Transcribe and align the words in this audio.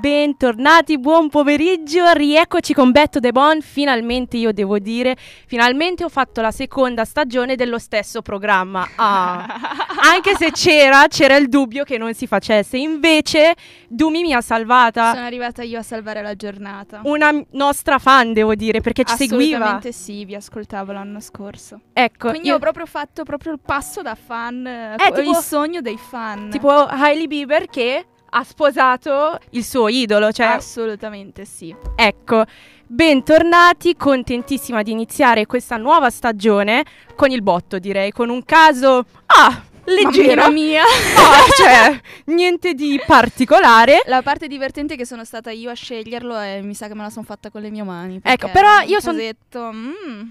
Bentornati, 0.00 0.98
buon 0.98 1.28
pomeriggio, 1.28 2.10
rieccoci 2.12 2.72
con 2.72 2.90
Betto 2.90 3.20
De 3.20 3.32
Bon, 3.32 3.60
finalmente 3.60 4.38
io 4.38 4.50
devo 4.50 4.78
dire, 4.78 5.14
finalmente 5.46 6.04
ho 6.04 6.08
fatto 6.08 6.40
la 6.40 6.50
seconda 6.50 7.04
stagione 7.04 7.54
dello 7.54 7.78
stesso 7.78 8.22
programma, 8.22 8.88
ah. 8.96 9.44
anche 10.10 10.36
se 10.36 10.52
c'era, 10.52 11.06
c'era 11.06 11.36
il 11.36 11.50
dubbio 11.50 11.84
che 11.84 11.98
non 11.98 12.14
si 12.14 12.26
facesse, 12.26 12.78
invece 12.78 13.54
Dumi 13.88 14.22
mi 14.22 14.32
ha 14.32 14.40
salvata. 14.40 15.12
Sono 15.12 15.26
arrivata 15.26 15.62
io 15.64 15.80
a 15.80 15.82
salvare 15.82 16.22
la 16.22 16.34
giornata. 16.34 17.00
Una 17.04 17.38
nostra 17.50 17.98
fan 17.98 18.32
devo 18.32 18.54
dire, 18.54 18.80
perché 18.80 19.04
ci 19.04 19.16
seguiva. 19.16 19.56
Assolutamente 19.56 19.92
sì, 19.92 20.24
vi 20.24 20.34
ascoltavo 20.34 20.92
l'anno 20.92 21.20
scorso. 21.20 21.78
Ecco. 21.92 22.30
Quindi 22.30 22.48
io... 22.48 22.54
ho 22.54 22.58
proprio 22.58 22.86
fatto 22.86 23.24
proprio 23.24 23.52
il 23.52 23.60
passo 23.62 24.00
da 24.00 24.14
fan, 24.14 24.66
eh, 24.66 24.96
tipo, 24.96 25.20
il 25.20 25.36
sogno 25.36 25.82
dei 25.82 25.98
fan. 25.98 26.48
Tipo 26.48 26.70
Hailey 26.70 27.26
Bieber 27.26 27.66
che 27.66 28.06
ha 28.30 28.44
sposato 28.44 29.38
il 29.50 29.64
suo 29.64 29.88
idolo. 29.88 30.32
Cioè... 30.32 30.46
Assolutamente 30.46 31.44
sì. 31.44 31.74
Ecco, 31.94 32.44
bentornati, 32.86 33.96
contentissima 33.96 34.82
di 34.82 34.90
iniziare 34.90 35.46
questa 35.46 35.76
nuova 35.76 36.10
stagione 36.10 36.84
con 37.14 37.30
il 37.30 37.42
botto, 37.42 37.78
direi, 37.78 38.10
con 38.12 38.28
un 38.30 38.44
caso... 38.44 39.04
Ah, 39.26 39.62
leggero. 39.84 40.42
Mamma 40.42 40.52
mia. 40.52 40.82
No, 40.82 41.52
cioè, 41.56 42.00
niente 42.26 42.74
di 42.74 43.00
particolare. 43.06 44.02
La 44.06 44.22
parte 44.22 44.46
divertente 44.46 44.94
è 44.94 44.96
che 44.96 45.06
sono 45.06 45.24
stata 45.24 45.50
io 45.50 45.70
a 45.70 45.74
sceglierlo 45.74 46.40
e 46.40 46.60
mi 46.62 46.74
sa 46.74 46.88
che 46.88 46.94
me 46.94 47.02
la 47.02 47.10
sono 47.10 47.24
fatta 47.24 47.50
con 47.50 47.60
le 47.60 47.70
mie 47.70 47.82
mani. 47.82 48.20
Ecco, 48.22 48.48
però 48.48 48.80
io 48.80 49.00
sono... 49.00 49.18
Mm, 49.18 50.22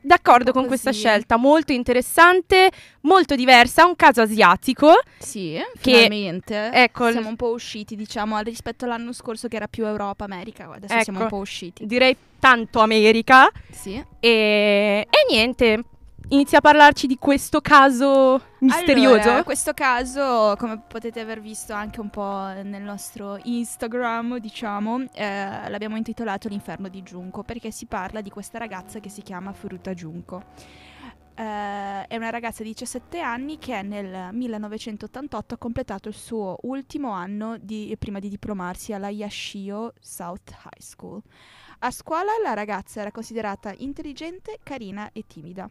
D'accordo 0.00 0.52
con 0.52 0.66
questa 0.66 0.92
scelta, 0.92 1.36
molto 1.36 1.72
interessante, 1.72 2.70
molto 3.02 3.34
diversa, 3.34 3.84
un 3.84 3.96
caso 3.96 4.22
asiatico. 4.22 5.00
Sì, 5.18 5.60
che, 5.80 5.92
finalmente. 5.92 6.70
Ecco, 6.72 7.10
siamo 7.10 7.28
un 7.28 7.36
po' 7.36 7.50
usciti, 7.50 7.96
diciamo, 7.96 8.38
rispetto 8.40 8.84
all'anno 8.84 9.12
scorso 9.12 9.48
che 9.48 9.56
era 9.56 9.66
più 9.66 9.86
Europa, 9.86 10.24
America, 10.24 10.70
adesso 10.72 10.94
ecco, 10.94 11.02
siamo 11.02 11.20
un 11.20 11.28
po' 11.28 11.36
usciti. 11.38 11.86
Direi 11.86 12.16
tanto 12.38 12.80
America. 12.80 13.50
Sì. 13.70 14.02
E, 14.20 15.06
e 15.08 15.26
niente, 15.28 15.84
inizia 16.28 16.58
a 16.58 16.60
parlarci 16.60 17.06
di 17.06 17.16
questo 17.16 17.60
caso 17.60 18.40
misterioso. 18.60 19.28
Allora, 19.28 19.44
questo 19.44 19.72
caso, 19.72 20.54
come 20.58 20.80
potete 20.86 21.20
aver 21.20 21.40
visto 21.40 21.72
anche 21.72 22.00
un 22.00 22.10
po' 22.10 22.50
nel 22.62 22.82
nostro 22.82 23.38
Instagram, 23.42 24.38
diciamo, 24.38 25.04
eh, 25.12 25.68
l'abbiamo 25.68 25.96
intitolato 25.96 26.48
L'inferno 26.48 26.88
di 26.88 27.02
Giunco 27.02 27.42
perché 27.42 27.70
si 27.70 27.86
parla 27.86 28.20
di 28.20 28.30
questa 28.30 28.58
ragazza 28.58 29.00
che 29.00 29.08
si 29.08 29.22
chiama 29.22 29.52
Furuta 29.52 29.94
Giunco. 29.94 30.42
Uh, 31.38 32.04
è 32.08 32.16
una 32.16 32.30
ragazza 32.30 32.64
di 32.64 32.70
17 32.70 33.20
anni 33.20 33.58
che 33.58 33.80
nel 33.82 34.30
1988 34.32 35.54
ha 35.54 35.56
completato 35.56 36.08
il 36.08 36.16
suo 36.16 36.56
ultimo 36.62 37.12
anno 37.12 37.56
di, 37.58 37.94
prima 37.96 38.18
di 38.18 38.28
diplomarsi 38.28 38.92
alla 38.92 39.08
Yashio 39.08 39.92
South 40.00 40.50
High 40.50 40.82
School. 40.82 41.22
A 41.78 41.92
scuola 41.92 42.32
la 42.42 42.54
ragazza 42.54 43.02
era 43.02 43.12
considerata 43.12 43.72
intelligente, 43.76 44.58
carina 44.64 45.10
e 45.12 45.26
timida. 45.28 45.70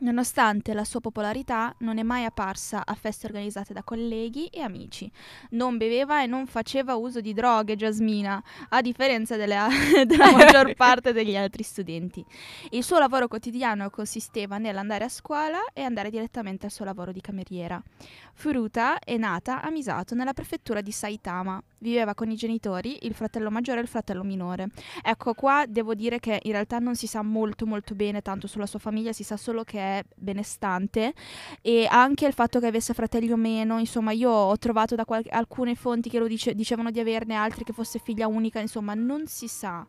Nonostante 0.00 0.72
la 0.72 0.84
sua 0.84 1.00
popolarità, 1.00 1.74
non 1.80 1.98
è 1.98 2.02
mai 2.02 2.24
apparsa 2.24 2.86
a 2.86 2.94
feste 2.94 3.26
organizzate 3.26 3.74
da 3.74 3.82
colleghi 3.82 4.46
e 4.46 4.62
amici. 4.62 5.10
Non 5.50 5.76
beveva 5.76 6.22
e 6.22 6.26
non 6.26 6.46
faceva 6.46 6.94
uso 6.94 7.20
di 7.20 7.34
droghe, 7.34 7.76
Jasmina, 7.76 8.42
a 8.70 8.80
differenza 8.80 9.36
delle, 9.36 9.58
della 10.06 10.32
maggior 10.32 10.74
parte 10.74 11.12
degli 11.12 11.36
altri 11.36 11.62
studenti. 11.62 12.24
Il 12.70 12.82
suo 12.82 12.98
lavoro 12.98 13.28
quotidiano 13.28 13.90
consisteva 13.90 14.56
nell'andare 14.56 15.04
a 15.04 15.10
scuola 15.10 15.58
e 15.74 15.82
andare 15.82 16.08
direttamente 16.08 16.64
al 16.64 16.72
suo 16.72 16.86
lavoro 16.86 17.12
di 17.12 17.20
cameriera. 17.20 17.82
Furuta 18.34 18.98
è 18.98 19.16
nata 19.16 19.62
a 19.62 19.70
Misato, 19.70 20.14
nella 20.14 20.32
prefettura 20.32 20.80
di 20.80 20.92
Saitama. 20.92 21.62
Viveva 21.78 22.14
con 22.14 22.30
i 22.30 22.36
genitori, 22.36 23.06
il 23.06 23.14
fratello 23.14 23.50
maggiore 23.50 23.78
e 23.78 23.82
il 23.82 23.88
fratello 23.88 24.22
minore. 24.22 24.68
Ecco, 25.02 25.34
qua 25.34 25.64
devo 25.66 25.94
dire 25.94 26.18
che 26.18 26.40
in 26.42 26.52
realtà 26.52 26.78
non 26.78 26.94
si 26.94 27.06
sa 27.06 27.22
molto 27.22 27.66
molto 27.66 27.94
bene 27.94 28.22
tanto 28.22 28.46
sulla 28.46 28.66
sua 28.66 28.78
famiglia, 28.78 29.12
si 29.12 29.24
sa 29.24 29.36
solo 29.36 29.64
che 29.64 29.78
è 29.78 30.04
benestante 30.14 31.14
e 31.62 31.86
anche 31.88 32.26
il 32.26 32.32
fatto 32.32 32.60
che 32.60 32.66
avesse 32.66 32.94
fratelli 32.94 33.32
o 33.32 33.36
meno, 33.36 33.78
insomma, 33.78 34.12
io 34.12 34.30
ho 34.30 34.56
trovato 34.58 34.94
da 34.94 35.04
qual- 35.04 35.24
alcune 35.30 35.74
fonti 35.74 36.10
che 36.10 36.18
lo 36.18 36.26
dice- 36.26 36.54
dicevano 36.54 36.90
di 36.90 37.00
averne, 37.00 37.34
altri 37.34 37.64
che 37.64 37.72
fosse 37.72 37.98
figlia 37.98 38.26
unica, 38.26 38.60
insomma, 38.60 38.94
non 38.94 39.26
si 39.26 39.48
sa 39.48 39.86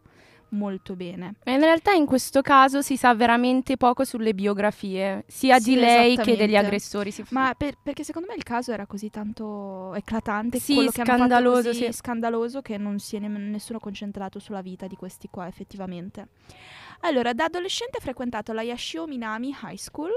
molto 0.51 0.95
bene. 0.95 1.35
in 1.45 1.59
realtà 1.59 1.91
in 1.91 2.05
questo 2.05 2.41
caso 2.41 2.81
si 2.81 2.97
sa 2.97 3.13
veramente 3.13 3.77
poco 3.77 4.03
sulle 4.03 4.33
biografie, 4.33 5.23
sia 5.27 5.59
sì, 5.59 5.71
di 5.71 5.79
lei 5.79 6.17
che 6.17 6.35
degli 6.35 6.55
aggressori. 6.55 7.13
Ma 7.29 7.53
per, 7.55 7.75
perché 7.81 8.03
secondo 8.03 8.29
me 8.29 8.35
il 8.35 8.43
caso 8.43 8.71
era 8.71 8.85
così 8.85 9.09
tanto 9.09 9.93
eclatante, 9.93 10.59
sì, 10.59 10.87
scandaloso, 10.91 11.69
così 11.69 11.85
sì. 11.85 11.91
scandaloso 11.91 12.61
che 12.61 12.77
non 12.77 12.99
si 12.99 13.15
è 13.15 13.19
ne- 13.19 13.27
nessuno 13.27 13.79
concentrato 13.79 14.39
sulla 14.39 14.61
vita 14.61 14.87
di 14.87 14.95
questi 14.95 15.27
qua 15.29 15.47
effettivamente. 15.47 16.27
Allora, 17.01 17.33
da 17.33 17.45
adolescente 17.45 17.97
ha 17.97 18.01
frequentato 18.01 18.53
la 18.53 18.61
Yashio 18.61 19.07
Minami 19.07 19.55
High 19.63 19.77
School 19.77 20.11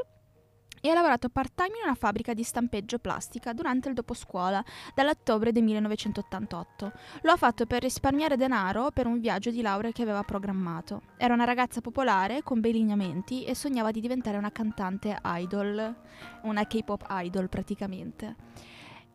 e 0.85 0.91
ha 0.91 0.93
lavorato 0.93 1.31
part-time 1.31 1.79
in 1.79 1.85
una 1.85 1.95
fabbrica 1.95 2.35
di 2.35 2.43
stampeggio 2.43 2.99
plastica 2.99 3.55
durante 3.55 3.89
il 3.89 3.95
doposcuola, 3.95 4.63
dall'ottobre 4.95 5.51
del 5.51 5.63
1988. 5.63 6.93
Lo 7.23 7.33
ha 7.33 7.37
fatto 7.39 7.65
per 7.65 7.81
risparmiare 7.81 8.37
denaro 8.37 8.91
per 8.91 9.07
un 9.07 9.19
viaggio 9.19 9.51
di 9.51 9.63
laurea 9.63 9.93
che 9.93 10.03
aveva 10.03 10.23
programmato. 10.25 11.01
Era 11.17 11.33
una 11.33 11.45
ragazza 11.45 11.81
popolare, 11.81 12.43
con 12.43 12.61
bei 12.61 12.75
lineamenti, 12.75 13.45
e 13.45 13.55
sognava 13.55 13.93
di 13.93 14.03
diventare 14.03 14.37
una 14.37 14.53
cantante 14.53 15.19
idol, 15.25 15.97
una 16.43 16.67
K-pop 16.67 17.07
idol 17.09 17.49
praticamente. 17.49 18.37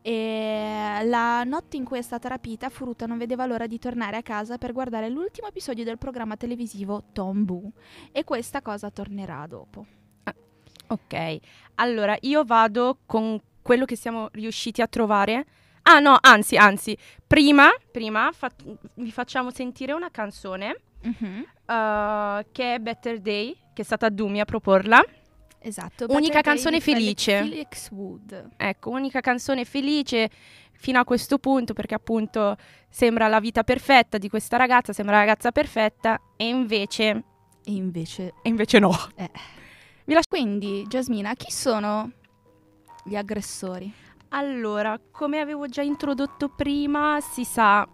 E 0.02 1.02
la 1.04 1.44
notte 1.44 1.76
in 1.76 1.84
cui 1.84 1.98
è 1.98 2.02
stata 2.02 2.26
rapita, 2.26 2.68
Furuta 2.68 3.06
non 3.06 3.16
vedeva 3.16 3.46
l'ora 3.46 3.68
di 3.68 3.78
tornare 3.78 4.16
a 4.16 4.22
casa 4.22 4.58
per 4.58 4.72
guardare 4.72 5.08
l'ultimo 5.08 5.46
episodio 5.46 5.84
del 5.84 5.98
programma 5.98 6.36
televisivo 6.36 7.04
Tombu. 7.12 7.70
E 8.10 8.24
questa 8.24 8.60
cosa 8.60 8.90
tornerà 8.90 9.46
dopo. 9.46 9.99
Ok, 10.90 11.38
allora 11.76 12.16
io 12.22 12.44
vado 12.44 12.98
con 13.06 13.40
quello 13.62 13.84
che 13.84 13.96
siamo 13.96 14.28
riusciti 14.32 14.82
a 14.82 14.88
trovare. 14.88 15.46
Ah 15.82 16.00
no, 16.00 16.18
anzi, 16.20 16.56
anzi, 16.56 16.96
prima, 17.26 17.70
prima 17.90 18.30
fa- 18.32 18.50
vi 18.94 19.12
facciamo 19.12 19.50
sentire 19.50 19.92
una 19.92 20.10
canzone 20.10 20.80
mm-hmm. 21.06 21.38
uh, 21.40 22.44
che 22.50 22.74
è 22.74 22.78
Better 22.80 23.20
Day, 23.20 23.56
che 23.72 23.82
è 23.82 23.84
stata 23.84 24.08
Dumi 24.08 24.40
a 24.40 24.44
proporla. 24.44 25.00
Esatto. 25.60 26.06
Unica 26.08 26.40
canzone 26.40 26.80
felice. 26.80 27.38
Felix 27.38 27.90
Wood. 27.90 28.50
Ecco, 28.56 28.90
unica 28.90 29.20
canzone 29.20 29.64
felice 29.64 30.28
fino 30.72 30.98
a 30.98 31.04
questo 31.04 31.38
punto 31.38 31.72
perché 31.72 31.94
appunto 31.94 32.56
sembra 32.88 33.28
la 33.28 33.38
vita 33.38 33.62
perfetta 33.62 34.18
di 34.18 34.28
questa 34.28 34.56
ragazza, 34.56 34.92
sembra 34.92 35.16
la 35.16 35.20
ragazza 35.20 35.52
perfetta 35.52 36.20
e 36.36 36.48
invece... 36.48 37.24
E 37.62 37.72
invece... 37.72 38.34
E 38.42 38.48
invece 38.48 38.78
no. 38.78 38.96
Eh. 39.14 39.30
Lascio... 40.14 40.28
Quindi, 40.28 40.84
Jasmina, 40.88 41.34
chi 41.34 41.50
sono 41.50 42.10
gli 43.04 43.16
aggressori? 43.16 43.92
Allora, 44.30 45.00
come 45.10 45.40
avevo 45.40 45.66
già 45.66 45.82
introdotto 45.82 46.48
prima, 46.48 47.18
si 47.20 47.44
sa 47.44 47.88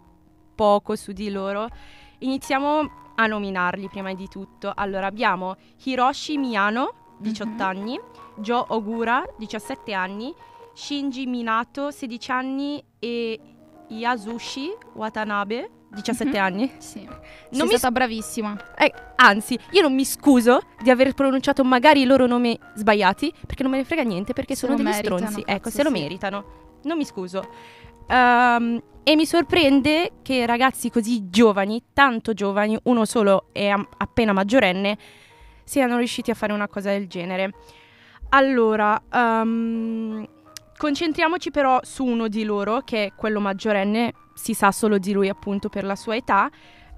poco 0.54 0.96
su 0.96 1.12
di 1.12 1.30
loro. 1.30 1.68
Iniziamo 2.18 3.12
a 3.14 3.26
nominarli 3.26 3.88
prima 3.88 4.12
di 4.14 4.28
tutto. 4.28 4.72
Allora, 4.74 5.06
abbiamo 5.06 5.56
Hiroshi 5.84 6.36
Miyano, 6.36 7.16
18 7.18 7.48
mm-hmm. 7.48 7.60
anni, 7.60 8.00
Joe 8.36 8.64
Ogura, 8.68 9.24
17 9.38 9.92
anni, 9.92 10.34
Shinji 10.74 11.26
Minato, 11.26 11.90
16 11.90 12.30
anni 12.30 12.84
e 12.98 13.40
Yasushi 13.88 14.76
Watanabe, 14.94 15.70
17 15.90 16.30
mm-hmm. 16.30 16.44
anni. 16.44 16.70
Sì. 16.78 17.04
Non 17.04 17.68
Sei 17.68 17.78
stata 17.78 17.92
bravissima. 17.92 18.56
Eh, 18.76 18.92
anzi, 19.16 19.58
io 19.70 19.82
non 19.82 19.94
mi 19.94 20.04
scuso 20.04 20.60
di 20.82 20.90
aver 20.90 21.14
pronunciato 21.14 21.64
magari 21.64 22.02
i 22.02 22.04
loro 22.04 22.26
nomi 22.26 22.58
sbagliati, 22.74 23.32
perché 23.46 23.62
non 23.62 23.72
me 23.72 23.78
ne 23.78 23.84
frega 23.84 24.02
niente, 24.02 24.32
perché 24.32 24.54
se 24.54 24.66
sono 24.66 24.76
degli 24.76 24.86
meritano, 24.86 25.16
stronzi. 25.18 25.42
Ecco, 25.46 25.70
se 25.70 25.78
sì. 25.78 25.82
lo 25.82 25.90
meritano. 25.90 26.44
Non 26.82 26.96
mi 26.96 27.04
scuso. 27.04 27.48
Um, 28.08 28.80
e 29.02 29.14
mi 29.14 29.26
sorprende 29.26 30.14
che 30.22 30.46
ragazzi 30.46 30.90
così 30.90 31.28
giovani, 31.30 31.82
tanto 31.92 32.34
giovani, 32.34 32.78
uno 32.84 33.04
solo 33.04 33.48
è 33.52 33.68
am- 33.68 33.86
appena 33.96 34.32
maggiorenne, 34.32 34.98
siano 35.64 35.96
riusciti 35.96 36.30
a 36.30 36.34
fare 36.34 36.52
una 36.52 36.68
cosa 36.68 36.90
del 36.90 37.06
genere. 37.06 37.52
Allora, 38.30 39.00
um, 39.12 40.26
concentriamoci 40.76 41.50
però 41.50 41.80
su 41.82 42.04
uno 42.04 42.28
di 42.28 42.44
loro, 42.44 42.80
che 42.80 43.06
è 43.06 43.12
quello 43.14 43.40
maggiorenne, 43.40 44.12
si 44.34 44.54
sa 44.54 44.70
solo 44.72 44.98
di 44.98 45.12
lui 45.12 45.28
appunto 45.28 45.68
per 45.68 45.84
la 45.84 45.96
sua 45.96 46.16
età, 46.16 46.50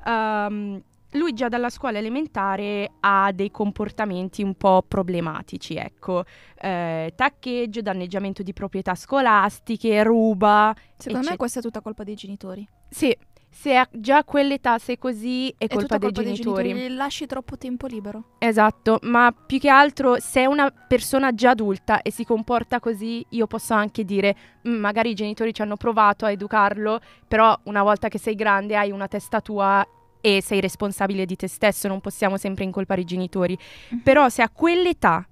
um, 0.04 0.82
lui 1.12 1.32
già 1.32 1.48
dalla 1.48 1.70
scuola 1.70 1.98
elementare 1.98 2.90
ha 3.00 3.32
dei 3.32 3.50
comportamenti 3.50 4.42
un 4.42 4.54
po' 4.54 4.84
problematici, 4.86 5.74
ecco, 5.76 6.24
eh, 6.60 7.12
taccheggio, 7.14 7.80
danneggiamento 7.80 8.42
di 8.42 8.52
proprietà 8.52 8.94
scolastiche, 8.94 10.02
ruba. 10.02 10.74
Secondo 10.96 11.20
ecc- 11.20 11.30
me 11.30 11.36
questa 11.36 11.60
è 11.60 11.62
tutta 11.62 11.80
colpa 11.80 12.04
dei 12.04 12.14
genitori. 12.14 12.68
Sì, 12.90 13.16
se 13.60 13.74
a 13.74 13.88
già 13.90 14.18
a 14.18 14.24
quell'età 14.24 14.78
sei 14.78 14.98
così 14.98 15.48
è, 15.58 15.64
è 15.64 15.66
colpa, 15.66 15.98
dei, 15.98 16.12
colpa 16.12 16.22
genitori. 16.22 16.62
dei 16.62 16.72
genitori. 16.74 16.94
Lasci 16.94 17.26
troppo 17.26 17.58
tempo 17.58 17.88
libero. 17.88 18.36
Esatto, 18.38 19.00
ma 19.02 19.32
più 19.32 19.58
che 19.58 19.68
altro 19.68 20.20
se 20.20 20.42
è 20.42 20.46
una 20.46 20.70
persona 20.70 21.34
già 21.34 21.50
adulta 21.50 22.00
e 22.02 22.12
si 22.12 22.24
comporta 22.24 22.78
così, 22.78 23.26
io 23.30 23.48
posso 23.48 23.74
anche 23.74 24.04
dire, 24.04 24.36
mm, 24.68 24.76
magari 24.76 25.10
i 25.10 25.14
genitori 25.14 25.52
ci 25.52 25.62
hanno 25.62 25.76
provato 25.76 26.24
a 26.24 26.30
educarlo, 26.30 27.00
però 27.26 27.58
una 27.64 27.82
volta 27.82 28.06
che 28.06 28.18
sei 28.18 28.36
grande 28.36 28.76
hai 28.76 28.92
una 28.92 29.08
testa 29.08 29.40
tua 29.40 29.84
e 30.20 30.40
sei 30.40 30.60
responsabile 30.60 31.26
di 31.26 31.34
te 31.34 31.48
stesso, 31.48 31.88
non 31.88 32.00
possiamo 32.00 32.36
sempre 32.36 32.62
incolpare 32.62 33.00
i 33.00 33.04
genitori. 33.04 33.58
Mm-hmm. 33.58 34.02
Però 34.04 34.28
se 34.28 34.42
a 34.42 34.50
quell'età 34.50 35.26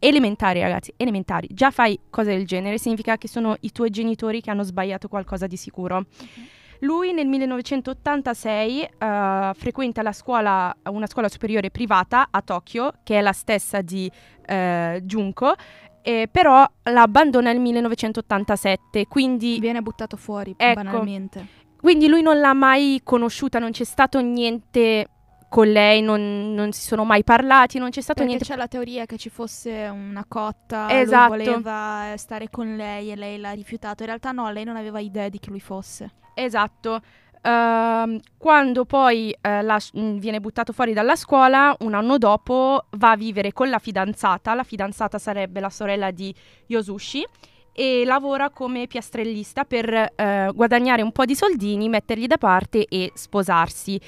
elementari, 0.00 0.60
ragazzi, 0.60 0.92
elementari, 0.96 1.46
già 1.52 1.70
fai 1.70 1.96
cose 2.10 2.34
del 2.34 2.46
genere, 2.46 2.78
significa 2.78 3.16
che 3.16 3.28
sono 3.28 3.54
i 3.60 3.70
tuoi 3.70 3.90
genitori 3.90 4.40
che 4.40 4.50
hanno 4.50 4.64
sbagliato 4.64 5.06
qualcosa 5.06 5.46
di 5.46 5.56
sicuro. 5.56 5.98
Mm-hmm. 5.98 6.58
Lui 6.80 7.12
nel 7.12 7.26
1986 7.26 8.80
uh, 8.80 9.04
eh, 9.04 9.52
frequenta 9.54 10.02
la 10.02 10.12
scuola, 10.12 10.74
una 10.84 11.06
scuola 11.06 11.28
superiore 11.28 11.70
privata 11.70 12.28
a 12.30 12.40
Tokyo, 12.40 12.92
che 13.02 13.18
è 13.18 13.20
la 13.20 13.32
stessa 13.32 13.82
di 13.82 14.10
uh, 14.10 14.98
Junko, 15.00 15.54
eh, 16.02 16.28
però 16.30 16.66
la 16.84 17.02
abbandona 17.02 17.52
nel 17.52 17.60
1987, 17.60 19.06
quindi... 19.06 19.58
Viene 19.60 19.82
buttato 19.82 20.16
fuori, 20.16 20.54
ecco, 20.56 20.82
banalmente. 20.82 21.46
Quindi 21.78 22.08
lui 22.08 22.22
non 22.22 22.40
l'ha 22.40 22.54
mai 22.54 23.00
conosciuta, 23.04 23.58
non 23.58 23.72
c'è 23.72 23.84
stato 23.84 24.20
niente 24.20 25.06
con 25.50 25.66
lei, 25.66 26.00
non, 26.00 26.54
non, 26.54 26.72
si 26.72 26.82
sono 26.82 27.04
mai 27.04 27.24
parlati, 27.24 27.78
non 27.78 27.90
c'è 27.90 28.00
stato 28.00 28.20
Perché 28.20 28.36
niente. 28.36 28.44
c'è 28.44 28.56
la 28.56 28.68
teoria 28.68 29.04
che 29.04 29.18
ci 29.18 29.28
fosse 29.28 29.90
una 29.92 30.24
cotta, 30.26 30.88
esatto. 30.88 31.34
lui 31.34 31.44
voleva 31.44 32.14
stare 32.16 32.48
con 32.50 32.76
lei 32.76 33.10
e 33.10 33.16
lei 33.16 33.36
l'ha 33.38 33.50
rifiutato. 33.50 34.02
In 34.02 34.08
realtà 34.08 34.30
no, 34.30 34.50
lei 34.50 34.64
non 34.64 34.76
aveva 34.76 35.00
idea 35.00 35.28
di 35.28 35.38
che 35.38 35.50
lui 35.50 35.60
fosse. 35.60 36.12
Esatto. 36.34 37.00
Uh, 37.42 38.20
quando 38.36 38.84
poi 38.84 39.34
uh, 39.34 39.62
la, 39.64 39.80
mh, 39.94 40.18
viene 40.18 40.40
buttato 40.40 40.74
fuori 40.74 40.92
dalla 40.92 41.16
scuola, 41.16 41.74
un 41.80 41.94
anno 41.94 42.18
dopo 42.18 42.84
va 42.98 43.12
a 43.12 43.16
vivere 43.16 43.52
con 43.52 43.70
la 43.70 43.78
fidanzata. 43.78 44.54
La 44.54 44.62
fidanzata 44.62 45.18
sarebbe 45.18 45.60
la 45.60 45.70
sorella 45.70 46.10
di 46.10 46.34
Yosushi 46.66 47.24
e 47.72 48.04
lavora 48.04 48.50
come 48.50 48.86
piastrellista 48.86 49.64
per 49.64 49.88
eh, 49.88 50.50
guadagnare 50.52 51.00
un 51.00 51.12
po' 51.12 51.24
di 51.24 51.34
soldini, 51.34 51.88
metterli 51.88 52.26
da 52.26 52.36
parte 52.36 52.84
e 52.86 53.10
sposarsi. 53.14 53.98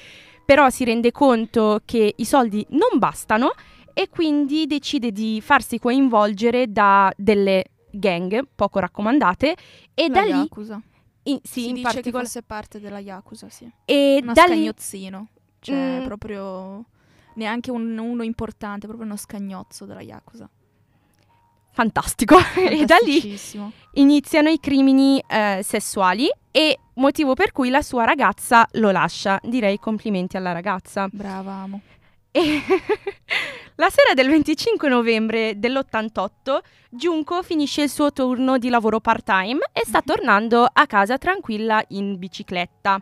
Però 0.45 0.69
si 0.69 0.83
rende 0.83 1.11
conto 1.11 1.79
che 1.85 2.13
i 2.15 2.25
soldi 2.25 2.63
non 2.69 2.99
bastano 2.99 3.53
e 3.93 4.09
quindi 4.09 4.67
decide 4.67 5.11
di 5.11 5.41
farsi 5.41 5.79
coinvolgere 5.79 6.71
da 6.71 7.11
delle 7.15 7.63
gang 7.89 8.47
poco 8.53 8.79
raccomandate 8.79 9.55
e 9.93 10.07
La 10.09 10.13
da 10.13 10.21
Yakuza. 10.21 10.75
lì 10.75 10.92
in, 11.23 11.39
sì, 11.43 11.61
si 11.61 11.67
in 11.69 11.73
dice 11.75 11.83
particolar- 11.87 12.21
che 12.25 12.25
fosse 12.31 12.41
parte 12.43 12.79
della 12.79 12.99
Yakuza, 12.99 13.49
sì. 13.49 13.69
E 13.85 14.19
uno 14.21 14.33
da 14.33 14.43
scagnozzino, 14.45 15.27
cioè 15.59 15.99
Mm. 16.01 16.05
proprio 16.05 16.85
neanche 17.35 17.71
un- 17.71 17.97
uno 17.97 18.23
importante, 18.23 18.85
proprio 18.87 19.05
uno 19.07 19.17
scagnozzo 19.17 19.85
della 19.85 20.01
Yakuza. 20.01 20.49
fantastico. 21.71 22.37
e 22.55 22.85
da 22.85 22.97
lì 23.03 23.35
iniziano 23.93 24.49
i 24.49 24.59
crimini 24.59 25.23
eh, 25.27 25.61
sessuali 25.63 26.29
e 26.51 26.77
motivo 26.95 27.33
per 27.33 27.51
cui 27.51 27.69
la 27.69 27.81
sua 27.81 28.03
ragazza 28.05 28.67
lo 28.73 28.91
lascia. 28.91 29.39
Direi 29.41 29.79
complimenti 29.79 30.37
alla 30.37 30.51
ragazza. 30.51 31.07
Brava, 31.11 31.51
amo. 31.53 31.81
E 32.29 32.61
la 33.77 33.89
sera 33.89 34.13
del 34.13 34.29
25 34.29 34.87
novembre 34.87 35.53
dell'88 35.57 36.59
Junko 36.89 37.41
finisce 37.41 37.81
il 37.81 37.89
suo 37.89 38.13
turno 38.13 38.59
di 38.59 38.69
lavoro 38.69 38.99
part-time 38.99 39.61
e 39.71 39.81
sta 39.83 40.01
tornando 40.01 40.67
a 40.71 40.85
casa 40.85 41.17
tranquilla 41.17 41.83
in 41.89 42.19
bicicletta. 42.19 42.99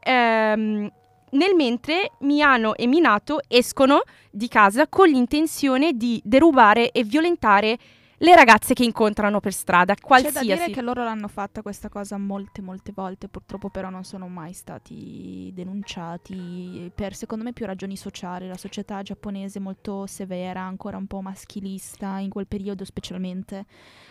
Ehm, 0.00 0.88
nel 1.30 1.54
mentre 1.56 2.12
Miano 2.20 2.76
e 2.76 2.86
Minato 2.86 3.40
escono 3.48 4.02
di 4.30 4.46
casa 4.46 4.86
con 4.86 5.08
l'intenzione 5.08 5.94
di 5.94 6.20
derubare 6.24 6.92
e 6.92 7.02
violentare 7.02 7.76
le 8.18 8.34
ragazze 8.34 8.74
che 8.74 8.84
incontrano 8.84 9.40
per 9.40 9.52
strada, 9.52 9.94
C'è 9.94 10.00
da 10.00 10.06
qualsiasi. 10.06 10.46
dire 10.46 10.70
che 10.70 10.80
loro 10.82 11.02
l'hanno 11.02 11.28
fatta 11.28 11.62
questa 11.62 11.88
cosa 11.88 12.16
molte, 12.16 12.62
molte 12.62 12.92
volte, 12.94 13.28
purtroppo 13.28 13.70
però 13.70 13.90
non 13.90 14.04
sono 14.04 14.28
mai 14.28 14.52
stati 14.52 15.50
denunciati 15.54 16.90
per, 16.94 17.14
secondo 17.14 17.44
me, 17.44 17.52
più 17.52 17.66
ragioni 17.66 17.96
sociali. 17.96 18.46
La 18.46 18.56
società 18.56 19.02
giapponese 19.02 19.58
è 19.58 19.62
molto 19.62 20.06
severa, 20.06 20.60
ancora 20.62 20.96
un 20.96 21.06
po' 21.06 21.20
maschilista 21.20 22.18
in 22.18 22.30
quel 22.30 22.46
periodo 22.46 22.84
specialmente, 22.84 23.66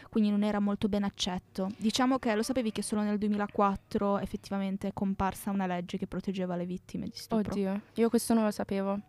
quindi 0.10 0.30
non 0.30 0.44
era 0.44 0.60
molto 0.60 0.88
ben 0.88 1.04
accetto. 1.04 1.70
Diciamo 1.78 2.20
che 2.20 2.36
lo 2.36 2.44
sapevi 2.44 2.72
che 2.72 2.82
solo 2.82 3.02
nel 3.02 3.18
2004 3.18 4.20
effettivamente 4.20 4.90
è 4.90 4.94
comparsa 4.94 5.50
una 5.50 5.66
legge 5.66 5.98
che 5.98 6.08
proteggeva 6.08 6.56
le 6.56 6.66
vittime 6.66 7.06
di 7.06 7.16
stupro. 7.16 7.52
Oddio, 7.52 7.82
io 7.96 8.10
questo 8.10 8.34
non 8.34 8.44
lo 8.44 8.52
sapevo. 8.52 9.00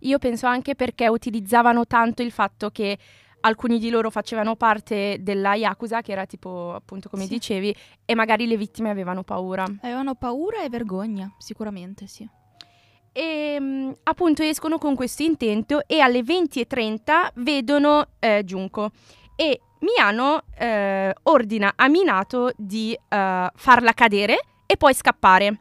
Io 0.00 0.18
penso 0.18 0.46
anche 0.46 0.74
perché 0.74 1.08
utilizzavano 1.08 1.86
tanto 1.86 2.22
il 2.22 2.30
fatto 2.30 2.70
che 2.70 2.96
alcuni 3.40 3.78
di 3.78 3.90
loro 3.90 4.10
facevano 4.10 4.56
parte 4.56 5.18
della 5.20 5.54
Yakuza, 5.54 6.00
che 6.02 6.12
era 6.12 6.26
tipo, 6.26 6.72
appunto, 6.74 7.08
come 7.08 7.24
Sì. 7.24 7.28
dicevi, 7.30 7.74
e 8.04 8.14
magari 8.14 8.46
le 8.46 8.56
vittime 8.56 8.90
avevano 8.90 9.22
paura. 9.22 9.64
Avevano 9.82 10.14
paura 10.14 10.62
e 10.62 10.68
vergogna, 10.68 11.32
sicuramente 11.38 12.06
sì. 12.06 12.28
E 13.12 13.58
mh, 13.58 13.96
appunto 14.04 14.42
escono 14.42 14.78
con 14.78 14.94
questo 14.94 15.22
intento 15.22 15.82
e 15.86 16.00
alle 16.00 16.20
20.30 16.20 17.30
vedono 17.36 18.06
eh, 18.18 18.44
Junko 18.44 18.90
e 19.34 19.60
Miano 19.80 20.42
eh, 20.56 21.14
ordina 21.24 21.72
a 21.76 21.88
Minato 21.88 22.50
di 22.56 22.92
eh, 22.92 23.50
farla 23.54 23.92
cadere 23.94 24.38
e 24.66 24.76
poi 24.76 24.94
scappare. 24.94 25.60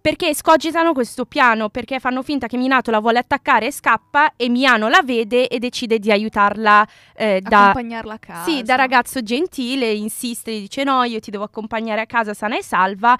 Perché 0.00 0.34
scogitano 0.34 0.92
questo 0.94 1.26
piano, 1.26 1.68
perché 1.68 2.00
fanno 2.00 2.22
finta 2.22 2.46
che 2.46 2.56
Minato 2.56 2.90
la 2.90 3.00
vuole 3.00 3.18
attaccare 3.18 3.66
e 3.66 3.72
scappa 3.72 4.32
e 4.34 4.48
Miano 4.48 4.88
la 4.88 5.02
vede 5.04 5.46
e 5.46 5.58
decide 5.58 5.98
di 5.98 6.10
aiutarla 6.10 6.86
eh, 7.14 7.40
da, 7.42 7.68
Accompagnarla 7.70 8.14
a 8.14 8.18
casa. 8.18 8.44
sì, 8.50 8.62
da 8.62 8.76
ragazzo 8.76 9.22
gentile, 9.22 9.92
insiste, 9.92 10.52
dice 10.52 10.84
no, 10.84 11.02
io 11.04 11.20
ti 11.20 11.30
devo 11.30 11.44
accompagnare 11.44 12.00
a 12.00 12.06
casa 12.06 12.32
sana 12.32 12.56
e 12.56 12.62
salva 12.62 13.14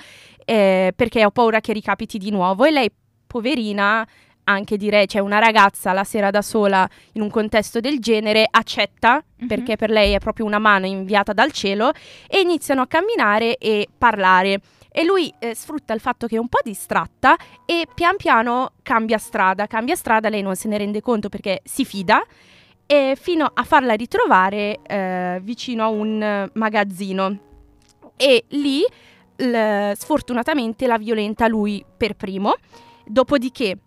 eh, 0.44 0.94
perché 0.96 1.22
ho 1.24 1.30
paura 1.30 1.60
che 1.60 1.74
ricapiti 1.74 2.16
di 2.16 2.30
nuovo. 2.30 2.64
E 2.64 2.70
lei, 2.70 2.90
poverina, 3.26 4.06
anche 4.44 4.78
direi, 4.78 5.04
c'è 5.06 5.18
una 5.18 5.38
ragazza 5.38 5.92
la 5.92 6.04
sera 6.04 6.30
da 6.30 6.40
sola 6.40 6.88
in 7.12 7.20
un 7.20 7.28
contesto 7.30 7.80
del 7.80 7.98
genere, 7.98 8.46
accetta 8.50 9.22
Mhm. 9.36 9.46
perché 9.46 9.76
per 9.76 9.90
lei 9.90 10.12
è 10.12 10.18
proprio 10.18 10.46
una 10.46 10.58
mano 10.58 10.86
inviata 10.86 11.32
dal 11.34 11.52
cielo 11.52 11.92
e 12.26 12.40
iniziano 12.40 12.80
a 12.80 12.86
camminare 12.86 13.58
e 13.58 13.86
parlare. 13.98 14.60
E 14.92 15.04
lui 15.04 15.32
eh, 15.38 15.54
sfrutta 15.54 15.94
il 15.94 16.00
fatto 16.00 16.26
che 16.26 16.36
è 16.36 16.38
un 16.38 16.48
po' 16.48 16.60
distratta 16.62 17.36
e 17.64 17.86
pian 17.94 18.16
piano 18.16 18.72
cambia 18.82 19.18
strada, 19.18 19.66
cambia 19.66 19.94
strada, 19.94 20.28
lei 20.28 20.42
non 20.42 20.56
se 20.56 20.68
ne 20.68 20.78
rende 20.78 21.00
conto 21.00 21.28
perché 21.28 21.60
si 21.64 21.84
fida 21.84 22.24
e 22.86 23.16
fino 23.18 23.48
a 23.52 23.62
farla 23.62 23.94
ritrovare 23.94 24.80
eh, 24.82 25.38
vicino 25.42 25.84
a 25.84 25.88
un 25.88 26.50
magazzino. 26.52 27.38
E 28.16 28.44
lì 28.48 28.84
l- 29.36 29.92
sfortunatamente 29.94 30.86
la 30.86 30.98
violenta 30.98 31.46
lui 31.46 31.84
per 31.96 32.16
primo, 32.16 32.54
dopodiché 33.04 33.78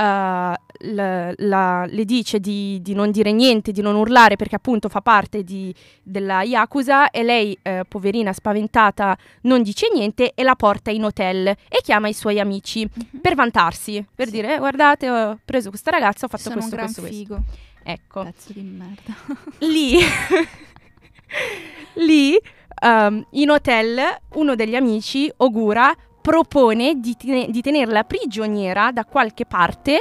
eh, 0.00 0.54
l- 0.88 1.32
la- 1.36 1.84
le 1.86 2.04
dice 2.04 2.40
di, 2.40 2.78
di 2.80 2.94
non 2.94 3.10
dire 3.10 3.32
niente, 3.32 3.70
di 3.72 3.82
non 3.82 3.96
urlare 3.96 4.36
perché 4.36 4.54
appunto 4.56 4.88
fa 4.88 5.00
parte 5.02 5.44
di- 5.44 5.74
della 6.02 6.42
Yakuza 6.42 7.10
e 7.10 7.22
lei, 7.22 7.56
eh, 7.62 7.82
poverina 7.86 8.32
spaventata, 8.32 9.16
non 9.42 9.62
dice 9.62 9.88
niente 9.92 10.32
e 10.34 10.42
la 10.42 10.54
porta 10.56 10.90
in 10.90 11.04
hotel 11.04 11.46
e 11.48 11.80
chiama 11.82 12.08
i 12.08 12.14
suoi 12.14 12.40
amici 12.40 12.88
Mhm. 12.92 13.20
per 13.20 13.34
vantarsi, 13.34 14.04
per 14.14 14.26
Sì. 14.26 14.32
dire 14.32 14.54
"Eh, 14.54 14.58
guardate 14.58 15.10
ho 15.10 15.38
preso 15.44 15.68
questa 15.68 15.90
ragazza, 15.90 16.24
ho 16.26 16.28
fatto 16.28 16.42
Sono 16.44 16.54
questo, 16.56 16.74
un 16.76 16.80
questo. 16.80 17.02
figo. 17.02 17.42
Ecco, 17.82 18.22
Pezzo 18.24 18.52
di 18.52 18.62
merda. 18.62 19.14
lì, 19.60 19.98
lì 21.94 22.38
um, 22.82 23.24
in 23.32 23.50
hotel 23.50 24.00
uno 24.34 24.54
degli 24.54 24.74
amici, 24.74 25.30
Ogura, 25.38 25.94
propone 26.20 27.00
di, 27.00 27.16
tene- 27.16 27.50
di 27.50 27.60
tenerla 27.60 28.04
prigioniera 28.04 28.90
da 28.92 29.04
qualche 29.04 29.46
parte 29.46 30.00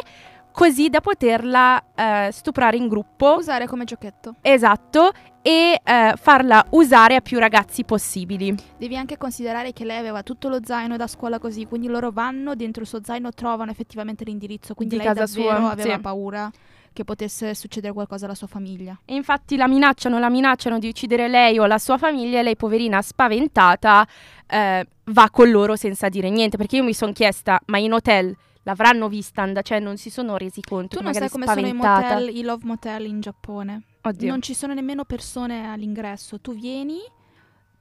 così 0.52 0.90
da 0.90 1.00
poterla 1.00 1.82
eh, 1.96 2.30
stuprare 2.32 2.76
in 2.76 2.88
gruppo. 2.88 3.36
Usare 3.38 3.66
come 3.66 3.86
giochetto. 3.86 4.36
Esatto, 4.42 5.12
e 5.42 5.80
eh, 5.82 6.14
farla 6.18 6.66
usare 6.72 7.16
a 7.16 7.22
più 7.22 7.40
ragazzi 7.40 7.86
possibili. 7.86 8.54
Devi 8.78 8.98
anche 8.98 9.18
considerare 9.18 9.72
che 9.72 9.86
lei 9.86 9.98
aveva 9.98 10.22
tutto 10.22 10.50
lo 10.50 10.60
zaino 10.62 10.98
da 10.98 11.08
scuola 11.08 11.40
così, 11.40 11.66
quindi 11.66 11.88
loro 11.88 12.12
vanno 12.12 12.56
dentro 12.56 12.82
il 12.82 12.88
suo 12.88 13.00
zaino, 13.04 13.32
trovano 13.32 13.72
effettivamente 13.72 14.26
l'indirizzo, 14.26 14.74
quindi 14.74 14.98
Di 14.98 15.04
lei 15.04 15.14
casa 15.14 15.26
davvero 15.26 15.60
sua, 15.60 15.72
aveva 15.72 15.96
sì. 15.96 16.02
paura 16.02 16.52
che 16.94 17.04
potesse 17.04 17.54
succedere 17.56 17.94
qualcosa 17.94 18.26
alla 18.26 18.36
sua 18.36 18.48
famiglia. 18.48 19.00
E 19.06 19.16
infatti 19.16 19.56
la 19.56 19.68
minacciano, 19.68 20.20
la 20.20 20.30
minacciano 20.30 20.80
di 20.80 20.88
uccidere 20.88 21.28
lei 21.28 21.60
o 21.60 21.66
la 21.66 21.78
sua 21.78 21.98
famiglia 21.98 22.40
e 22.40 22.44
lei, 22.44 22.56
poverina, 22.56 23.02
spaventata, 23.02 24.08
eh, 24.48 24.88
va 25.06 25.30
con 25.32 25.50
loro 25.50 25.76
senza 25.76 26.10
dire 26.10 26.30
niente. 26.30 26.58
Perché 26.58 26.78
io 26.78 26.84
mi 26.84 26.94
sono 26.94 27.12
chiesta, 27.12 27.60
ma 27.68 27.78
in 27.78 27.94
hotel 27.94 28.36
l'avranno 28.64 29.08
vista, 29.08 29.42
and- 29.42 29.62
cioè 29.62 29.80
non 29.80 29.98
si 29.98 30.10
sono 30.10 30.38
resi 30.38 30.62
conto. 30.62 30.98
Tu 30.98 31.04
non 31.04 31.14
sai 31.14 31.30
come 31.30 31.46
spaventata. 31.46 32.02
sono 32.02 32.20
i 32.20 32.24
motel, 32.24 32.36
i 32.36 32.42
love 32.44 32.66
motel 32.66 33.06
in 33.06 33.20
Giappone. 33.22 33.84
Oddio. 34.02 34.30
Non 34.30 34.42
ci 34.42 34.54
sono 34.54 34.74
nemmeno 34.74 35.04
persone 35.06 35.68
all'ingresso. 35.68 36.40
Tu 36.40 36.54
vieni, 36.54 37.00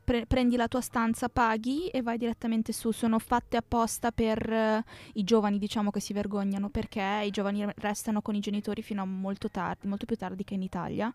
pre- 0.08 0.24
prendi 0.24 0.56
la 0.56 0.68
tua 0.68 0.80
stanza, 0.80 1.28
paghi 1.28 1.88
e 1.88 2.00
vai 2.00 2.16
direttamente 2.16 2.72
su. 2.72 2.92
Sono 2.92 3.18
fatte 3.18 3.58
apposta 3.58 4.10
per 4.10 4.50
eh, 4.50 4.82
i 5.14 5.22
giovani, 5.22 5.58
diciamo, 5.58 5.90
che 5.90 6.00
si 6.00 6.14
vergognano 6.14 6.70
perché 6.70 7.20
i 7.24 7.30
giovani 7.30 7.66
restano 7.76 8.22
con 8.22 8.34
i 8.34 8.40
genitori 8.40 8.80
fino 8.80 9.02
a 9.02 9.04
molto 9.04 9.50
tardi, 9.50 9.86
molto 9.86 10.06
più 10.06 10.16
tardi 10.16 10.44
che 10.44 10.54
in 10.54 10.62
Italia. 10.62 11.12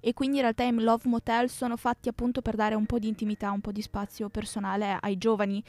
E 0.00 0.14
quindi 0.14 0.36
in 0.36 0.42
realtà 0.42 0.62
i 0.62 0.72
love 0.72 1.08
motel 1.08 1.50
sono 1.50 1.76
fatti 1.76 2.08
appunto 2.08 2.40
per 2.40 2.54
dare 2.54 2.76
un 2.76 2.86
po' 2.86 3.00
di 3.00 3.08
intimità, 3.08 3.50
un 3.50 3.60
po' 3.60 3.72
di 3.72 3.82
spazio 3.82 4.28
personale 4.28 4.96
ai 5.00 5.18
giovani, 5.18 5.60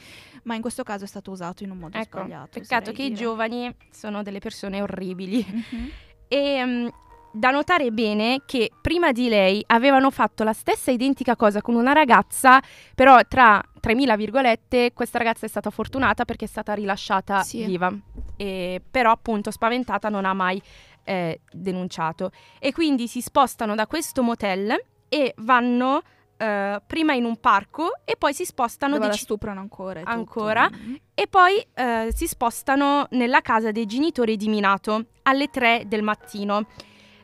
ma 0.44 0.54
in 0.54 0.60
questo 0.60 0.84
caso 0.84 1.02
è 1.02 1.08
stato 1.08 1.32
usato 1.32 1.64
in 1.64 1.72
un 1.72 1.78
modo 1.78 1.98
ecco, 1.98 2.18
sbagliato. 2.20 2.60
Peccato 2.60 2.92
che 2.92 3.02
dire. 3.02 3.14
i 3.14 3.16
giovani 3.16 3.74
sono 3.90 4.22
delle 4.22 4.38
persone 4.38 4.80
orribili. 4.80 5.44
Mhm. 5.48 5.90
E 6.28 6.64
mm, 6.64 6.86
da 7.32 7.50
notare 7.50 7.90
bene 7.90 8.42
che 8.46 8.70
prima 8.80 9.12
di 9.12 9.28
lei 9.28 9.62
avevano 9.68 10.10
fatto 10.10 10.44
la 10.44 10.52
stessa 10.52 10.90
identica 10.90 11.36
cosa 11.36 11.60
con 11.62 11.74
una 11.74 11.92
ragazza, 11.92 12.60
però 12.94 13.18
tra 13.28 13.62
3.000 13.80 14.16
virgolette 14.16 14.92
questa 14.92 15.18
ragazza 15.18 15.46
è 15.46 15.48
stata 15.48 15.70
fortunata 15.70 16.24
perché 16.24 16.46
è 16.46 16.48
stata 16.48 16.72
rilasciata 16.74 17.42
Sì. 17.42 17.64
viva, 17.64 17.92
E 18.36 18.80
però 18.90 19.10
appunto 19.10 19.50
spaventata 19.50 20.08
non 20.08 20.24
ha 20.24 20.32
mai 20.32 20.60
eh, 21.04 21.40
denunciato. 21.52 22.30
E 22.58 22.72
quindi 22.72 23.08
si 23.08 23.20
spostano 23.20 23.74
da 23.74 23.86
questo 23.86 24.22
motel 24.22 24.74
e 25.08 25.34
vanno 25.38 26.02
eh, 26.36 26.80
prima 26.86 27.14
in 27.14 27.24
un 27.24 27.36
parco 27.38 27.92
e 28.04 28.14
poi 28.16 28.32
si 28.32 28.44
spostano 28.44 28.94
Dove 28.94 29.08
la 29.08 29.12
stuprano 29.14 29.58
ancora. 29.60 30.02
Ancora? 30.04 30.68
Mhm. 30.70 30.98
e 31.14 31.26
poi 31.26 31.64
eh, 31.74 32.10
si 32.14 32.26
spostano 32.26 33.06
nella 33.10 33.40
casa 33.40 33.72
dei 33.72 33.86
genitori 33.86 34.36
di 34.36 34.48
Minato 34.48 35.06
alle 35.22 35.48
3 35.48 35.84
del 35.86 36.02
mattino. 36.02 36.66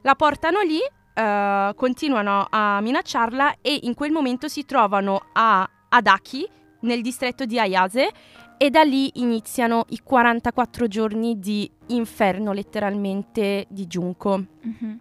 La 0.07 0.15
portano 0.17 0.61
lì, 0.61 0.79
eh, 1.15 1.73
continuano 1.75 2.47
a 2.51 2.79
minacciarla 2.83 3.57
e 3.63 3.81
in 3.85 3.95
quel 3.95 4.13
momento 4.13 4.49
si 4.49 4.67
trovano 4.67 5.29
a 5.33 5.67
Adaki, 5.89 6.47
nel 6.81 7.01
distretto 7.01 7.47
di 7.47 7.59
Ayase, 7.59 8.11
e 8.59 8.69
da 8.69 8.83
lì 8.83 9.11
iniziano 9.15 9.87
i 9.89 10.01
44 10.03 10.89
giorni 10.89 11.39
di 11.39 11.71
inferno 11.87 12.53
letteralmente 12.53 13.65
di 13.71 13.87
Junko. 13.87 14.45
Mhm. 14.61 15.01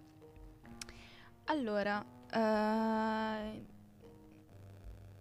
Allora, 1.47 2.01
eh, 2.31 3.61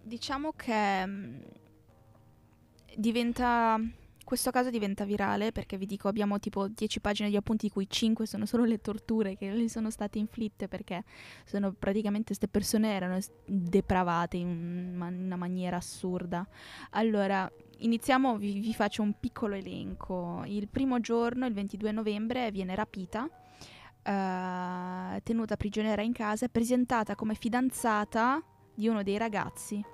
diciamo 0.01 0.53
che 0.55 1.07
mm, 1.07 1.41
diventa. 2.95 3.81
Questo 4.33 4.51
caso 4.51 4.71
diventa 4.71 5.05
virale 5.05 5.53
perché 5.53 5.77
vi 5.77 5.85
dico 5.85 6.09
abbiamo 6.09 6.39
tipo 6.39 6.67
10 6.67 7.03
pagine 7.03 7.29
di 7.29 7.37
appunti 7.37 7.67
di 7.67 7.71
cui 7.71 7.87
5 7.87 8.25
sono 8.27 8.47
solo 8.47 8.65
le 8.65 8.81
torture 8.81 9.37
che 9.37 9.53
le 9.53 9.69
sono 9.69 9.91
state 9.91 10.19
inflitte 10.19 10.69
perché 10.69 11.05
sono 11.45 11.75
praticamente 11.75 12.29
queste 12.29 12.49
persone 12.49 12.95
erano 12.95 13.19
depravate 13.45 14.39
in 14.39 14.47
un- 14.47 15.25
una 15.27 15.37
maniera 15.37 15.77
assurda. 15.77 16.49
Allora, 16.93 17.47
iniziamo, 17.81 18.39
vi, 18.39 18.59
vi 18.59 18.73
faccio 18.73 19.03
un 19.03 19.13
piccolo 19.21 19.55
elenco. 19.55 20.45
Il 20.47 20.67
primo 20.69 20.99
giorno, 20.99 21.45
il 21.45 21.53
22 21.53 21.93
novembre, 21.93 22.51
viene 22.51 22.75
rapita 22.75 23.29
eh, 24.03 25.21
tenuta 25.23 25.57
prigioniera 25.59 26.01
in 26.01 26.15
casa 26.15 26.47
e 26.47 26.49
presentata 26.49 27.15
come 27.15 27.35
fidanzata 27.35 28.43
di 28.75 28.89
uno 28.89 29.03
dei 29.03 29.19
ragazzi 29.19 29.85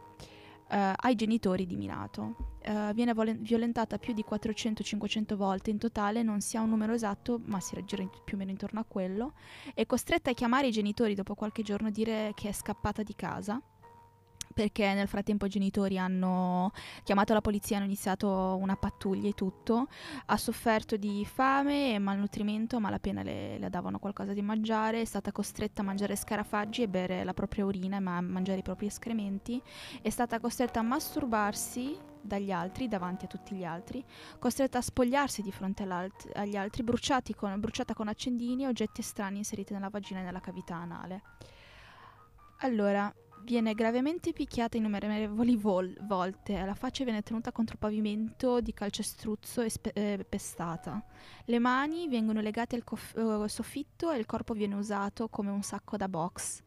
eh, 0.71 0.93
ai 0.97 1.15
genitori 1.15 1.67
di 1.67 1.77
Minato. 1.77 2.57
Eh, 2.61 2.93
viene 2.95 3.15
volen- 3.15 3.41
violentata 3.41 3.99
più 3.99 4.13
di 4.13 4.25
400-500 4.29 5.37
volte 5.37 5.71
in 5.71 5.79
totale, 5.79 6.23
non 6.23 6.41
si 6.41 6.57
ha 6.57 6.61
un 6.61 6.69
numero 6.69 6.93
esatto, 6.93 7.41
ma 7.45 7.61
si 7.61 7.75
raggira 7.75 8.03
in- 8.03 8.11
più 8.25 8.37
o 8.37 8.39
meno 8.39 8.51
intorno 8.51 8.81
a 8.81 8.85
quello. 8.85 9.33
È 9.75 9.87
costretta 9.87 10.31
a 10.31 10.35
chiamare 10.35 10.67
i 10.69 10.73
genitori 10.73 11.15
dopo 11.15 11.35
qualche 11.35 11.63
giorno 11.63 11.89
a 11.89 11.91
dire 11.91 12.33
che 12.35 12.49
è 12.49 12.53
scappata 12.53 13.03
di 13.03 13.15
casa. 13.15 13.61
Perché 14.59 14.93
nel 14.93 15.07
frattempo 15.07 15.47
i 15.47 15.49
genitori 15.49 15.99
hanno 15.99 16.73
chiamato 17.05 17.33
la 17.33 17.41
polizia, 17.41 17.77
hanno 17.77 17.85
iniziato 17.85 18.59
una 18.61 18.75
pattuglia 18.75 19.29
e 19.29 19.33
tutto 19.33 19.87
ha 20.27 20.37
sofferto 20.37 20.97
di 20.97 21.25
fame 21.25 21.95
e 21.95 22.01
malnutrimento, 22.01 22.75
a 22.75 22.81
malapena 22.81 23.23
le, 23.23 23.57
le 23.59 23.71
davano 23.71 24.01
qualcosa 24.01 24.33
di 24.33 24.43
mangiare, 24.43 25.01
è 25.01 25.05
stata 25.05 25.31
costretta 25.31 25.83
a 25.83 25.85
mangiare 25.85 26.17
scarafaggi 26.17 26.83
e 26.83 26.89
bere 26.89 27.23
la 27.23 27.35
propria 27.35 27.67
urina, 27.67 28.01
ma 28.01 28.17
a 28.17 28.21
mangiare 28.21 28.59
i 28.59 28.63
propri 28.63 28.87
escrementi, 28.87 29.63
è 30.03 30.11
stata 30.11 30.41
costretta 30.41 30.81
a 30.81 30.83
masturbarsi 30.83 31.97
dagli 32.21 32.51
altri, 32.51 32.89
davanti 32.89 33.27
a 33.27 33.29
tutti 33.29 33.55
gli 33.55 33.65
altri, 33.65 34.05
costretta 34.41 34.79
a 34.79 34.83
spogliarsi 34.83 35.41
di 35.41 35.53
fronte 35.53 35.85
agli 36.35 36.57
altri, 36.57 36.83
con- 37.37 37.61
bruciata 37.61 37.95
con 37.95 38.09
accendini 38.09 38.65
e 38.65 38.67
oggetti 38.67 39.03
strani 39.03 39.37
inseriti 39.37 39.73
nella 39.73 39.89
vagina 39.89 40.19
e 40.19 40.25
nella 40.25 40.41
cavità 40.41 40.75
anale. 40.75 41.23
Allora, 42.63 43.15
viene 43.43 43.75
gravemente 43.75 44.33
picchiata 44.33 44.77
innumerevoli 44.77 45.57
vol- 45.57 45.97
volte, 46.03 46.65
la 46.65 46.75
faccia 46.75 47.05
viene 47.05 47.23
tenuta 47.23 47.53
contro 47.53 47.75
il 47.75 47.81
pavimento 47.81 48.61
di 48.61 48.73
calcestruzzo 48.73 49.63
e 49.63 49.71
spe- 49.71 49.93
eh, 49.93 50.25
pestata. 50.29 51.03
Le 51.45 51.59
mani 51.59 52.09
vengono 52.09 52.41
legate 52.41 52.77
al 52.77 52.85
cof- 52.85 53.17
eh, 53.17 53.49
soffitto 53.49 54.11
e 54.11 54.19
il 54.19 54.27
corpo 54.27 54.55
viene 54.55 54.75
usato 54.75 55.29
come 55.29 55.51
un 55.51 55.63
sacco 55.63 55.97
da 55.97 56.09
box. 56.09 56.63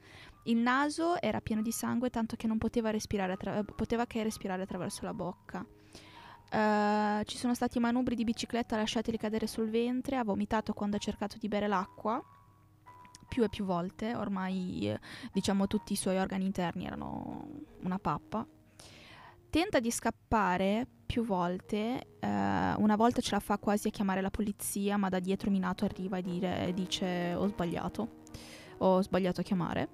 Il 0.46 0.58
naso 0.58 1.22
era 1.22 1.40
pieno 1.40 1.62
di 1.62 1.72
sangue 1.72 2.10
tanto 2.10 2.36
che 2.36 2.48
non 2.48 2.58
poteva 2.58 2.90
respirare, 2.90 3.34
attra- 3.34 3.63
poteva 3.63 4.06
che 4.06 4.24
respirare 4.24 4.63
attraverso 4.63 5.06
la 5.06 5.13
bocca. 5.13 5.66
Eh, 6.50 7.24
ci 7.25 7.38
sono 7.38 7.54
stati 7.54 7.80
manubri 7.80 8.16
di 8.16 8.24
bicicletta 8.24 8.75
lasciateli 8.75 9.18
cadere 9.18 9.48
sul 9.48 9.70
ventre, 9.70 10.18
ha 10.18 10.24
vomitato 10.24 10.74
quando 10.74 10.98
ha 10.98 11.00
cercato 11.00 11.38
di 11.38 11.48
bere 11.48 11.68
l'acqua 11.68 12.22
più 13.32 13.44
e 13.44 13.50
più 13.50 13.64
volte, 13.64 14.14
ormai 14.14 14.94
diciamo 15.32 15.66
tutti 15.66 15.94
i 15.94 15.96
suoi 15.96 16.18
organi 16.18 16.44
interni 16.44 16.86
erano 16.86 17.48
una 17.84 17.98
pappa. 17.98 18.46
Tenta 19.50 19.80
di 19.80 19.90
scappare 19.90 20.86
più 21.06 21.24
volte, 21.24 22.08
eh, 22.20 22.28
una 22.28 22.96
volta 22.98 23.22
ce 23.22 23.32
la 23.32 23.40
fa 23.40 23.58
quasi 23.58 23.88
a 23.88 23.92
chiamare 23.92 24.20
la 24.20 24.30
polizia, 24.30 24.98
ma 24.98 25.08
da 25.08 25.20
dietro 25.20 25.50
Minato 25.50 25.86
arriva 25.86 26.18
e 26.18 26.22
dire- 26.22 26.74
dice 26.74 27.34
ho 27.34 27.48
sbagliato, 27.48 28.20
ho 28.80 29.02
sbagliato 29.02 29.40
a 29.40 29.44
chiamare. 29.46 29.88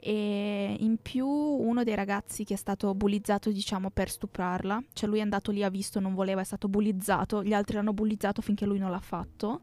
E 0.00 0.76
in 0.78 0.98
più 1.02 1.26
uno 1.26 1.82
dei 1.82 1.96
ragazzi 1.96 2.44
che 2.44 2.54
è 2.54 2.56
stato 2.56 2.94
bullizzato 2.94 3.50
diciamo 3.50 3.90
per 3.90 4.08
stuprarla, 4.08 4.82
cioè 4.92 5.08
lui 5.08 5.18
è 5.18 5.22
andato 5.22 5.50
lì, 5.50 5.64
ha 5.64 5.70
visto, 5.70 5.98
non 5.98 6.14
voleva, 6.14 6.40
è 6.40 6.44
stato 6.44 6.68
bullizzato, 6.68 7.42
gli 7.42 7.52
altri 7.52 7.74
l'hanno 7.74 7.92
bullizzato 7.92 8.40
finché 8.40 8.64
lui 8.64 8.78
non 8.78 8.90
l'ha 8.90 9.00
fatto. 9.00 9.62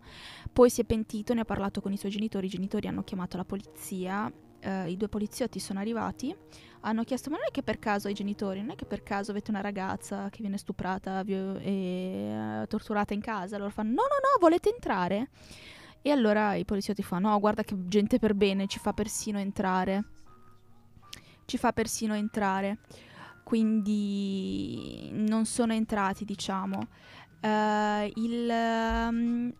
Poi 0.52 0.70
si 0.70 0.82
è 0.82 0.84
pentito, 0.84 1.34
ne 1.34 1.42
ha 1.42 1.46
parlato 1.46 1.80
con 1.80 1.94
i 1.94 1.98
suoi 1.98 2.12
genitori, 2.12 2.48
i 2.48 2.50
genitori 2.50 2.88
hanno 2.88 3.04
chiamato 3.04 3.38
la 3.38 3.46
polizia, 3.46 4.30
eh, 4.60 4.90
i 4.90 4.98
due 4.98 5.08
poliziotti 5.08 5.60
sono 5.60 5.80
arrivati, 5.80 6.36
hanno 6.82 7.04
chiesto 7.04 7.30
ma 7.30 7.38
non 7.38 7.46
è 7.48 7.52
che 7.52 7.64
per 7.64 7.80
caso 7.80 8.08
ai 8.08 8.14
genitori, 8.14 8.60
non 8.60 8.72
è 8.72 8.76
che 8.76 8.86
per 8.86 9.04
caso 9.04 9.32
avete 9.32 9.52
una 9.52 9.62
ragazza 9.62 10.30
che 10.30 10.42
viene 10.42 10.58
stuprata 10.58 11.24
vio- 11.24 11.58
e 11.60 12.62
eh, 12.62 12.68
torturata 12.68 13.14
in 13.14 13.22
casa? 13.22 13.58
Loro 13.58 13.70
fanno 13.72 13.90
no 13.90 14.02
no 14.02 14.18
no, 14.22 14.40
volete 14.40 14.70
entrare? 14.70 15.30
E 16.02 16.12
allora 16.12 16.56
i 16.56 16.66
poliziotti 16.66 17.04
fanno 17.04 17.30
no 17.30 17.40
guarda 17.40 17.64
che 17.64 17.76
gente 17.88 18.20
per 18.20 18.34
bene, 18.36 18.68
ci 18.68 18.80
fa 18.80 18.94
persino 18.94 19.40
entrare. 19.40 20.04
Ci 21.46 21.58
fa 21.58 21.72
persino 21.72 22.14
entrare. 22.16 22.80
Quindi 23.44 25.10
non 25.14 25.46
sono 25.46 25.74
entrati 25.74 26.26
diciamo. 26.26 26.88
Eh, 27.40 28.12
il... 28.16 28.50
ehm, 28.50 29.54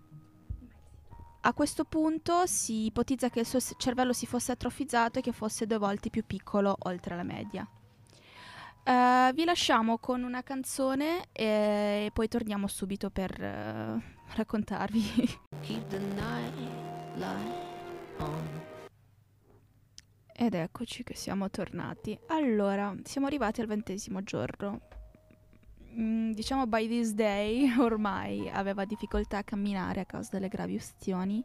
a 1.42 1.54
questo 1.54 1.84
punto 1.84 2.48
si 2.48 2.86
ipotizza 2.86 3.30
che 3.30 3.42
il 3.42 3.46
suo 3.46 3.60
cervello 3.78 4.14
si 4.14 4.26
fosse 4.26 4.52
atrofizzato 4.52 5.20
e 5.20 5.22
che 5.22 5.32
fosse 5.32 5.68
due 5.68 5.78
volte 5.78 6.10
più 6.10 6.26
piccolo 6.26 6.76
oltre 6.80 7.16
la 7.16 7.22
media. 7.22 7.70
Eh, 8.84 9.32
vi 9.34 9.44
lasciamo 9.46 10.00
con 10.00 10.24
una 10.24 10.42
canzone 10.42 11.28
e 11.32 12.10
poi 12.12 12.28
torniamo 12.28 12.68
subito 12.68 13.12
per 13.12 13.40
eh, 13.40 14.02
raccontarvi. 14.36 15.40
Keep 15.62 15.88
the 15.88 16.00
night 16.00 16.54
light 17.16 18.20
on. 18.20 18.65
Ed 20.38 20.54
eccoci 20.54 21.04
che 21.04 21.16
siamo 21.16 21.50
tornati. 21.50 22.20
Allora, 22.28 22.94
siamo 23.04 23.26
arrivati 23.26 23.62
al 23.62 23.68
ventesimo 23.68 24.22
giorno. 24.22 24.82
Mm, 25.98 26.32
diciamo 26.32 26.68
by 26.68 26.90
this 26.90 27.14
day 27.14 27.72
ormai 27.80 28.50
aveva 28.50 28.84
difficoltà 28.84 29.38
a 29.38 29.44
camminare 29.46 30.02
a 30.02 30.06
causa 30.06 30.32
delle 30.34 30.50
gravi 30.50 30.76
ustioni. 30.76 31.42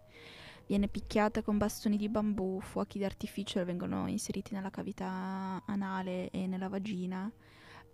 Viene 0.67 0.89
picchiata 0.89 1.41
con 1.43 1.57
bastoni 1.57 1.97
di 1.97 2.09
bambù, 2.09 2.59
fuochi 2.61 2.99
d'artificio 2.99 3.65
vengono 3.65 4.09
inseriti 4.09 4.55
nella 4.55 4.71
cavità 4.71 5.63
anale 5.67 6.29
e 6.31 6.49
nella 6.49 6.69
vagina. 6.69 7.31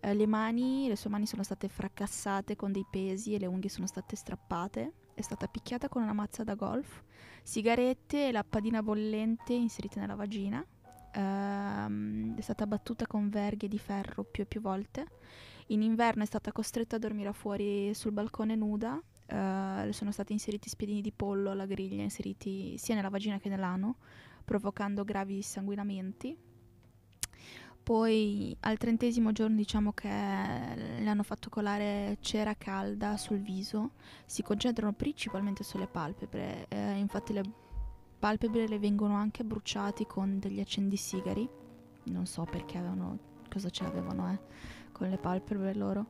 Eh, 0.00 0.14
le 0.14 0.26
mani, 0.26 0.88
le 0.88 0.96
sue 0.96 1.10
mani 1.10 1.26
sono 1.26 1.42
state 1.42 1.68
fracassate 1.68 2.56
con 2.56 2.72
dei 2.72 2.86
pesi 2.90 3.34
e 3.34 3.38
le 3.38 3.46
unghie 3.46 3.68
sono 3.68 3.86
state 3.86 4.16
strappate. 4.16 4.92
È 5.12 5.20
stata 5.20 5.46
picchiata 5.46 5.90
con 5.90 6.02
una 6.02 6.14
mazza 6.14 6.42
da 6.42 6.54
golf, 6.54 7.02
sigarette 7.42 8.28
e 8.28 8.32
lampadina 8.32 8.82
bollente 8.82 9.52
inserite 9.52 10.00
nella 10.00 10.14
vagina. 10.14 10.66
Ehm, 11.16 12.36
è 12.36 12.40
stata 12.42 12.66
battuta 12.66 13.06
con 13.06 13.30
verghe 13.30 13.68
di 13.68 13.78
ferro 13.78 14.22
più 14.22 14.42
e 14.42 14.46
più 14.46 14.60
volte. 14.60 15.06
In 15.68 15.82
inverno 15.82 16.22
è 16.22 16.26
stata 16.26 16.52
costretta 16.52 16.96
a 16.96 16.98
dormire 16.98 17.32
fuori 17.32 17.92
sul 17.94 18.12
balcone 18.12 18.54
nuda. 18.54 19.00
uh, 19.28 19.90
sono 19.90 20.12
stati 20.12 20.32
inseriti 20.32 20.68
spiedini 20.68 21.00
di 21.00 21.10
pollo 21.10 21.50
alla 21.50 21.66
griglia, 21.66 22.02
inseriti 22.02 22.76
sia 22.78 22.94
nella 22.94 23.08
vagina 23.08 23.38
che 23.38 23.48
nell'ano, 23.48 23.96
provocando 24.44 25.02
gravi 25.04 25.42
sanguinamenti. 25.42 26.36
Poi 27.82 28.56
al 28.60 28.78
trentesimo 28.78 29.32
giorno 29.32 29.56
diciamo 29.56 29.92
che 29.92 30.08
le 30.08 31.08
hanno 31.08 31.22
fatto 31.22 31.48
colare 31.48 32.18
cera 32.20 32.54
calda 32.54 33.16
sul 33.16 33.40
viso, 33.40 33.92
si 34.26 34.42
concentrano 34.42 34.92
principalmente 34.92 35.62
sulle 35.62 35.86
palpebre, 35.86 36.66
eh, 36.68 36.96
infatti 36.98 37.32
le 37.32 37.42
palpebre 38.18 38.66
le 38.68 38.78
vengono 38.78 39.14
anche 39.14 39.44
bruciati 39.44 40.06
con 40.06 40.38
degli 40.38 40.60
accendisigari, 40.60 41.48
non 42.04 42.26
so 42.26 42.44
perché 42.44 42.78
avevano, 42.78 43.18
cosa 43.50 43.70
ce 43.70 43.84
l'avevano 43.84 44.32
eh, 44.32 44.38
con 44.92 45.08
le 45.08 45.18
palpebre 45.18 45.74
loro. 45.74 46.06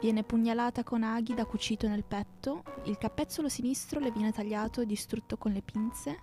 Viene 0.00 0.22
pugnalata 0.22 0.84
con 0.84 1.02
aghi 1.02 1.34
da 1.34 1.44
cucito 1.44 1.88
nel 1.88 2.04
petto, 2.04 2.62
il 2.84 2.96
capezzolo 2.96 3.48
sinistro 3.48 4.00
le 4.00 4.10
viene 4.10 4.32
tagliato 4.32 4.80
e 4.80 4.86
distrutto 4.86 5.36
con 5.36 5.52
le 5.52 5.62
pinze, 5.62 6.20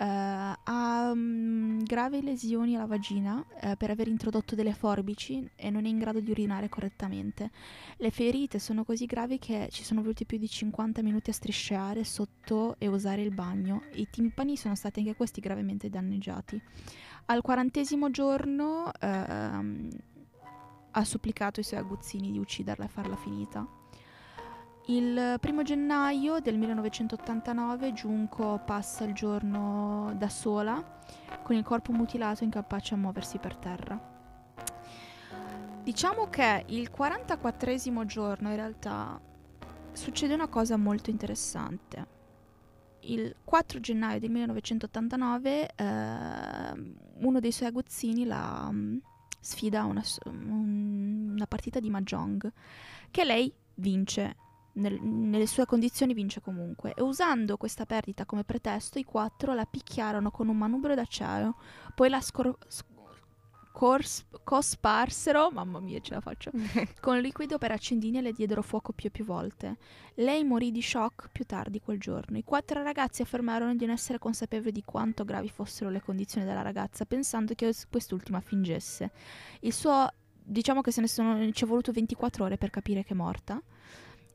Uh, 0.00 0.56
ha 0.62 1.10
um, 1.12 1.84
gravi 1.84 2.22
lesioni 2.22 2.74
alla 2.74 2.86
vagina 2.86 3.36
uh, 3.36 3.76
per 3.76 3.90
aver 3.90 4.08
introdotto 4.08 4.54
delle 4.54 4.72
forbici 4.72 5.46
e 5.54 5.68
non 5.68 5.84
è 5.84 5.88
in 5.90 5.98
grado 5.98 6.20
di 6.20 6.30
urinare 6.30 6.70
correttamente. 6.70 7.50
Le 7.98 8.10
ferite 8.10 8.58
sono 8.58 8.82
così 8.82 9.04
gravi 9.04 9.38
che 9.38 9.68
ci 9.70 9.84
sono 9.84 10.00
voluti 10.00 10.24
più 10.24 10.38
di 10.38 10.48
50 10.48 11.02
minuti 11.02 11.28
a 11.28 11.34
strisciare 11.34 12.04
sotto 12.04 12.76
e 12.78 12.86
usare 12.88 13.20
il 13.20 13.34
bagno. 13.34 13.82
I 13.92 14.08
timpani 14.10 14.56
sono 14.56 14.74
stati 14.74 15.00
anche 15.00 15.14
questi 15.14 15.42
gravemente 15.42 15.90
danneggiati. 15.90 16.58
Al 17.26 17.42
quarantesimo 17.42 18.10
giorno 18.10 18.84
uh, 18.86 19.88
ha 20.92 21.04
supplicato 21.04 21.60
i 21.60 21.62
suoi 21.62 21.80
aguzzini 21.80 22.32
di 22.32 22.38
ucciderla 22.38 22.86
e 22.86 22.88
farla 22.88 23.16
finita. 23.16 23.79
Il 24.90 25.36
primo 25.38 25.62
gennaio 25.62 26.40
del 26.40 26.58
1989 26.58 27.92
Junko 27.92 28.60
passa 28.64 29.04
il 29.04 29.12
giorno 29.12 30.12
da 30.16 30.28
sola, 30.28 30.82
con 31.44 31.54
il 31.54 31.62
corpo 31.62 31.92
mutilato 31.92 32.42
incapace 32.42 32.94
a 32.94 32.96
muoversi 32.96 33.38
per 33.38 33.54
terra. 33.54 33.96
Diciamo 35.84 36.28
che 36.28 36.64
il 36.66 36.90
44 36.90 38.04
giorno 38.04 38.48
in 38.48 38.56
realtà 38.56 39.20
succede 39.92 40.34
una 40.34 40.48
cosa 40.48 40.76
molto 40.76 41.10
interessante. 41.10 42.06
Il 43.02 43.36
4 43.44 43.78
gennaio 43.78 44.18
del 44.18 44.30
1989 44.30 45.70
eh, 45.72 46.94
uno 47.20 47.38
dei 47.38 47.52
suoi 47.52 47.68
aguzzini 47.68 48.24
la 48.26 48.66
um, 48.68 49.00
sfida 49.38 49.82
a 49.82 49.84
una, 49.84 50.02
una 50.24 51.46
partita 51.46 51.78
di 51.78 51.90
Mahjong 51.90 52.52
che 53.12 53.24
lei 53.24 53.54
vince 53.74 54.48
nel, 54.74 55.00
nelle 55.00 55.46
sue 55.46 55.66
condizioni 55.66 56.14
vince 56.14 56.40
comunque. 56.40 56.94
E 56.94 57.02
usando 57.02 57.56
questa 57.56 57.86
perdita 57.86 58.24
come 58.24 58.44
pretesto, 58.44 58.98
i 58.98 59.04
quattro 59.04 59.54
la 59.54 59.64
picchiarono 59.64 60.30
con 60.30 60.48
un 60.48 60.56
manubrio 60.56 60.94
d'acciaio, 60.94 61.56
poi 61.94 62.08
la 62.08 62.20
scor- 62.20 62.56
cors- 63.72 64.26
cosparsero, 64.44 65.50
mamma 65.50 65.80
mia 65.80 66.00
ce 66.00 66.14
la 66.14 66.20
faccio, 66.20 66.50
con 67.00 67.18
liquido 67.18 67.58
per 67.58 67.70
accendini 67.70 68.18
e 68.18 68.20
le 68.20 68.32
diedero 68.32 68.62
fuoco 68.62 68.92
più 68.92 69.08
e 69.08 69.10
più 69.10 69.24
volte. 69.24 69.76
Lei 70.16 70.44
morì 70.44 70.70
di 70.70 70.82
shock 70.82 71.28
più 71.32 71.44
tardi 71.44 71.80
quel 71.80 71.98
giorno. 71.98 72.36
I 72.36 72.44
quattro 72.44 72.82
ragazzi 72.82 73.22
affermarono 73.22 73.74
di 73.74 73.86
non 73.86 73.94
essere 73.94 74.18
consapevoli 74.18 74.72
di 74.72 74.82
quanto 74.84 75.24
gravi 75.24 75.48
fossero 75.48 75.90
le 75.90 76.02
condizioni 76.02 76.46
della 76.46 76.62
ragazza, 76.62 77.04
pensando 77.04 77.54
che 77.54 77.72
quest'ultima 77.88 78.40
fingesse. 78.40 79.10
Il 79.60 79.72
suo, 79.72 80.08
diciamo 80.42 80.80
che 80.80 80.90
se 80.90 81.00
ne 81.00 81.08
sono, 81.08 81.50
ci 81.52 81.64
è 81.64 81.66
voluto 81.66 81.92
24 81.92 82.44
ore 82.44 82.58
per 82.58 82.70
capire 82.70 83.02
che 83.02 83.12
è 83.12 83.16
morta. 83.16 83.62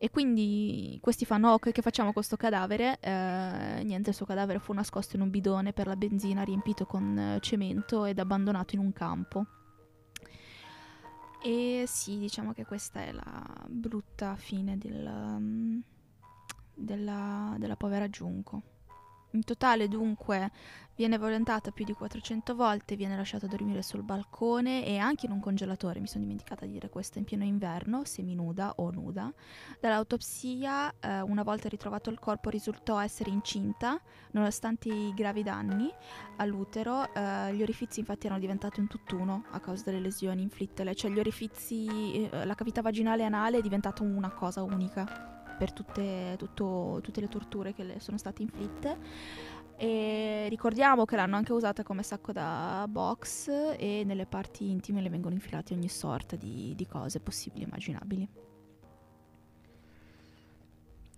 E 0.06 0.12
quindi 0.12 1.00
questi 1.02 1.26
fanno, 1.26 1.54
ok, 1.54 1.72
che 1.72 1.82
facciamo 1.82 2.10
con 2.10 2.14
questo 2.14 2.38
cadavere? 2.38 3.00
Eh, 3.00 3.82
niente, 3.84 4.12
il 4.12 4.16
suo 4.16 4.28
cadavere 4.28 4.60
fu 4.60 4.72
nascosto 4.72 5.16
in 5.16 5.24
un 5.24 5.32
bidone 5.32 5.74
per 5.74 5.88
la 5.88 5.96
benzina 5.96 6.44
riempito 6.44 6.86
con 6.86 7.18
eh, 7.18 7.40
cemento 7.42 8.06
ed 8.06 8.20
abbandonato 8.20 8.76
in 8.76 8.82
un 8.82 8.94
campo. 8.94 9.48
E 11.42 11.86
sì, 11.88 12.20
diciamo 12.20 12.54
che 12.54 12.66
questa 12.66 13.02
è 13.02 13.12
la 13.14 13.66
brutta 13.68 14.36
fine 14.36 14.78
del, 14.78 15.08
um, 15.08 15.82
della, 16.76 17.56
della 17.58 17.76
povera 17.76 18.08
Giunco. 18.08 18.75
In 19.36 19.44
totale 19.44 19.90
dunque 19.90 20.50
viene 20.96 21.18
violentata 21.18 21.72
più 21.72 21.84
di 21.84 21.92
400 21.92 22.56
volte, 22.56 22.96
viene 22.96 23.18
lasciata 23.18 23.48
dormire 23.48 23.82
sul 23.82 24.02
balcone 24.02 24.86
e 24.86 24.98
anche 24.98 25.26
in 25.26 25.34
un 25.34 25.42
congelatore, 25.42 26.00
mi 26.00 26.08
sono 26.08 26.24
dimenticata 26.24 26.66
di 26.66 26.72
dire 26.72 26.90
questo, 26.90 27.18
in 27.18 27.26
pieno 27.26 27.44
inverno, 27.44 28.06
seminuda 28.06 28.76
o 28.78 28.92
nuda. 28.92 29.30
Dall'autopsia, 29.82 30.94
eh, 31.02 31.20
una 31.20 31.44
volta 31.44 31.68
ritrovato 31.68 32.10
il 32.10 32.18
corpo, 32.18 32.50
risultò 32.50 32.98
essere 32.98 33.30
incinta, 33.30 34.00
nonostante 34.32 34.88
i 34.88 35.14
gravi 35.14 35.44
danni 35.44 35.92
all'utero. 36.38 37.14
Eh, 37.14 37.54
gli 37.56 37.62
orifizi 37.62 38.00
infatti 38.00 38.28
erano 38.28 38.40
diventati 38.40 38.80
un 38.80 38.88
tutt'uno 38.88 39.44
a 39.52 39.60
causa 39.60 39.84
delle 39.84 40.00
lesioni 40.00 40.44
inflittele, 40.44 40.96
cioè 40.96 41.12
gli 41.12 41.20
orifizi, 41.20 42.30
eh, 42.30 42.46
la 42.46 42.56
cavità 42.56 42.82
vaginale 42.82 43.24
e 43.24 43.26
anale 43.26 43.58
è 43.58 43.62
diventata 43.62 44.02
una 44.02 44.32
cosa 44.32 44.64
unica 44.64 45.35
per 45.58 45.74
tutte, 45.74 46.36
tutto, 46.38 47.00
tutte 47.02 47.22
le 47.22 47.28
torture 47.28 47.74
che 47.74 47.84
le 47.84 48.00
sono 48.00 48.18
state 48.18 48.42
inflitte. 48.42 48.98
E 49.78 50.48
ricordiamo 50.50 51.04
che 51.04 51.16
l'hanno 51.18 51.36
anche 51.36 51.52
usata 51.52 51.84
come 51.84 52.02
sacco 52.02 52.32
da 52.32 52.86
box 52.88 53.50
e 53.78 54.04
nelle 54.06 54.26
parti 54.26 54.70
intime 54.70 55.02
le 55.02 55.10
vengono 55.10 55.34
infilate 55.34 55.74
ogni 55.74 55.90
sorta 55.90 56.36
di, 56.36 56.74
di 56.76 56.88
cose 56.88 57.20
possibili 57.20 57.64
e 57.64 57.68
immaginabili. 57.68 58.30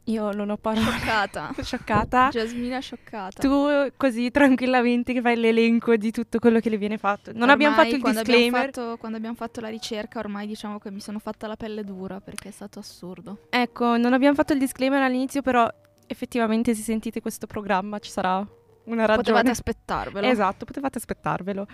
Io 0.07 0.31
non 0.31 0.49
ho 0.49 0.57
parole. 0.57 0.85
Scioccata. 0.85 1.53
scioccata. 1.61 2.29
Jasmina 2.29 2.79
scioccata. 2.79 3.41
Tu 3.41 3.91
così 3.97 4.31
tranquillamente 4.31 5.13
che 5.13 5.21
fai 5.21 5.35
l'elenco 5.35 5.95
di 5.95 6.11
tutto 6.11 6.39
quello 6.39 6.59
che 6.59 6.69
le 6.69 6.77
viene 6.77 6.97
fatto. 6.97 7.31
Non 7.31 7.41
ormai, 7.41 7.55
abbiamo 7.55 7.75
fatto 7.75 7.95
il 7.95 8.01
quando 8.01 8.19
disclaimer. 8.21 8.59
Abbiamo 8.59 8.87
fatto, 8.87 8.97
quando 8.97 9.17
abbiamo 9.17 9.35
fatto 9.35 9.61
la 9.61 9.69
ricerca 9.69 10.19
ormai 10.19 10.47
diciamo 10.47 10.79
che 10.79 10.91
mi 10.91 11.01
sono 11.01 11.19
fatta 11.19 11.47
la 11.47 11.55
pelle 11.55 11.83
dura 11.83 12.21
perché 12.21 12.49
è 12.49 12.51
stato 12.51 12.79
assurdo. 12.79 13.47
Ecco, 13.49 13.97
non 13.97 14.13
abbiamo 14.13 14.35
fatto 14.35 14.53
il 14.53 14.59
disclaimer 14.59 15.01
all'inizio 15.01 15.41
però 15.41 15.69
effettivamente 16.07 16.73
se 16.73 16.83
sentite 16.83 17.19
questo 17.19 17.47
programma 17.47 17.99
ci 17.99 18.09
sarà 18.09 18.45
una 18.85 19.01
ragione. 19.01 19.17
Potevate 19.17 19.49
aspettarvelo. 19.49 20.27
Esatto, 20.27 20.65
potevate 20.65 20.97
aspettarvelo. 20.97 21.67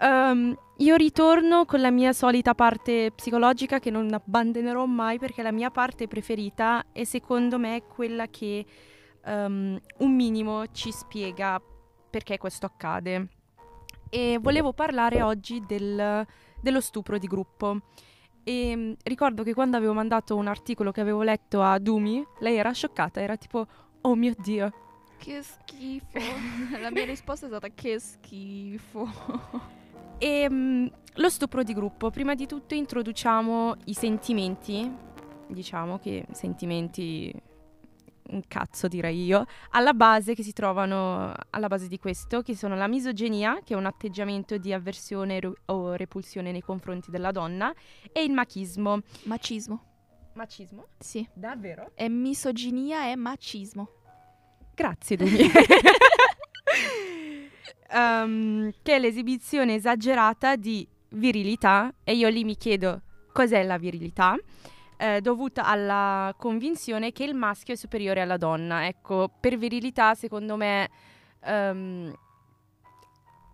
Um, 0.00 0.56
io 0.76 0.94
ritorno 0.94 1.64
con 1.64 1.80
la 1.80 1.90
mia 1.90 2.12
solita 2.12 2.54
parte 2.54 3.10
psicologica 3.12 3.80
che 3.80 3.90
non 3.90 4.12
abbandonerò 4.12 4.86
mai 4.86 5.18
perché 5.18 5.42
la 5.42 5.50
mia 5.50 5.70
parte 5.70 6.06
preferita 6.06 6.86
e 6.92 7.04
secondo 7.04 7.58
me 7.58 7.76
è 7.76 7.82
quella 7.84 8.28
che 8.28 8.64
um, 9.24 9.76
un 9.98 10.14
minimo 10.14 10.66
ci 10.70 10.92
spiega 10.92 11.60
perché 12.08 12.38
questo 12.38 12.66
accade. 12.66 13.26
E 14.08 14.38
volevo 14.40 14.72
parlare 14.72 15.20
oggi 15.20 15.64
del, 15.66 16.24
dello 16.60 16.80
stupro 16.80 17.18
di 17.18 17.26
gruppo. 17.26 17.80
E 18.44 18.72
um, 18.74 18.94
ricordo 19.02 19.42
che 19.42 19.52
quando 19.52 19.76
avevo 19.76 19.94
mandato 19.94 20.36
un 20.36 20.46
articolo 20.46 20.92
che 20.92 21.00
avevo 21.00 21.22
letto 21.22 21.60
a 21.60 21.76
Dumi, 21.80 22.24
lei 22.38 22.56
era 22.56 22.70
scioccata, 22.70 23.20
era 23.20 23.36
tipo, 23.36 23.66
oh 24.02 24.14
mio 24.14 24.32
Dio. 24.38 24.72
Che 25.18 25.42
schifo. 25.42 26.20
la 26.80 26.92
mia 26.92 27.04
risposta 27.04 27.46
è 27.46 27.48
stata 27.48 27.68
che 27.74 27.98
schifo. 27.98 29.66
E 30.18 30.26
ehm, 30.26 30.52
mh, 30.52 30.90
lo 31.14 31.28
stupro 31.30 31.62
di 31.62 31.72
gruppo, 31.72 32.10
prima 32.10 32.34
di 32.34 32.46
tutto 32.46 32.74
introduciamo 32.74 33.74
i 33.86 33.94
sentimenti, 33.94 34.90
diciamo 35.48 35.98
che 35.98 36.26
sentimenti 36.32 37.32
un 38.30 38.42
cazzo 38.46 38.88
direi 38.88 39.24
io, 39.24 39.46
alla 39.70 39.94
base 39.94 40.34
che 40.34 40.42
si 40.42 40.52
trovano 40.52 41.32
alla 41.50 41.66
base 41.68 41.88
di 41.88 41.98
questo, 41.98 42.42
che 42.42 42.54
sono 42.54 42.76
la 42.76 42.86
misoginia, 42.86 43.60
che 43.64 43.74
è 43.74 43.76
un 43.76 43.86
atteggiamento 43.86 44.58
di 44.58 44.72
avversione 44.72 45.40
ro- 45.40 45.56
o 45.66 45.94
repulsione 45.94 46.52
nei 46.52 46.60
confronti 46.60 47.10
della 47.10 47.30
donna, 47.30 47.72
e 48.12 48.22
il 48.22 48.32
machismo. 48.32 49.00
Macismo. 49.24 49.82
Macismo? 50.34 50.88
Sì. 50.98 51.26
Davvero? 51.32 51.92
È 51.94 52.06
misoginia 52.08 53.10
e 53.10 53.16
macismo. 53.16 53.88
Grazie, 54.74 55.16
Dumi. 55.16 55.38
um, 57.92 58.70
che 58.82 58.96
è 58.96 58.98
l'esibizione 58.98 59.74
esagerata 59.74 60.56
di 60.56 60.86
virilità 61.10 61.92
e 62.04 62.14
io 62.14 62.28
lì 62.28 62.44
mi 62.44 62.56
chiedo 62.56 63.02
cos'è 63.32 63.62
la 63.62 63.78
virilità 63.78 64.36
eh, 64.98 65.20
dovuta 65.20 65.64
alla 65.64 66.34
convinzione 66.36 67.12
che 67.12 67.24
il 67.24 67.34
maschio 67.34 67.74
è 67.74 67.76
superiore 67.76 68.20
alla 68.20 68.36
donna. 68.36 68.86
Ecco, 68.86 69.30
per 69.40 69.56
virilità 69.56 70.14
secondo 70.14 70.56
me 70.56 70.90
um, 71.46 72.12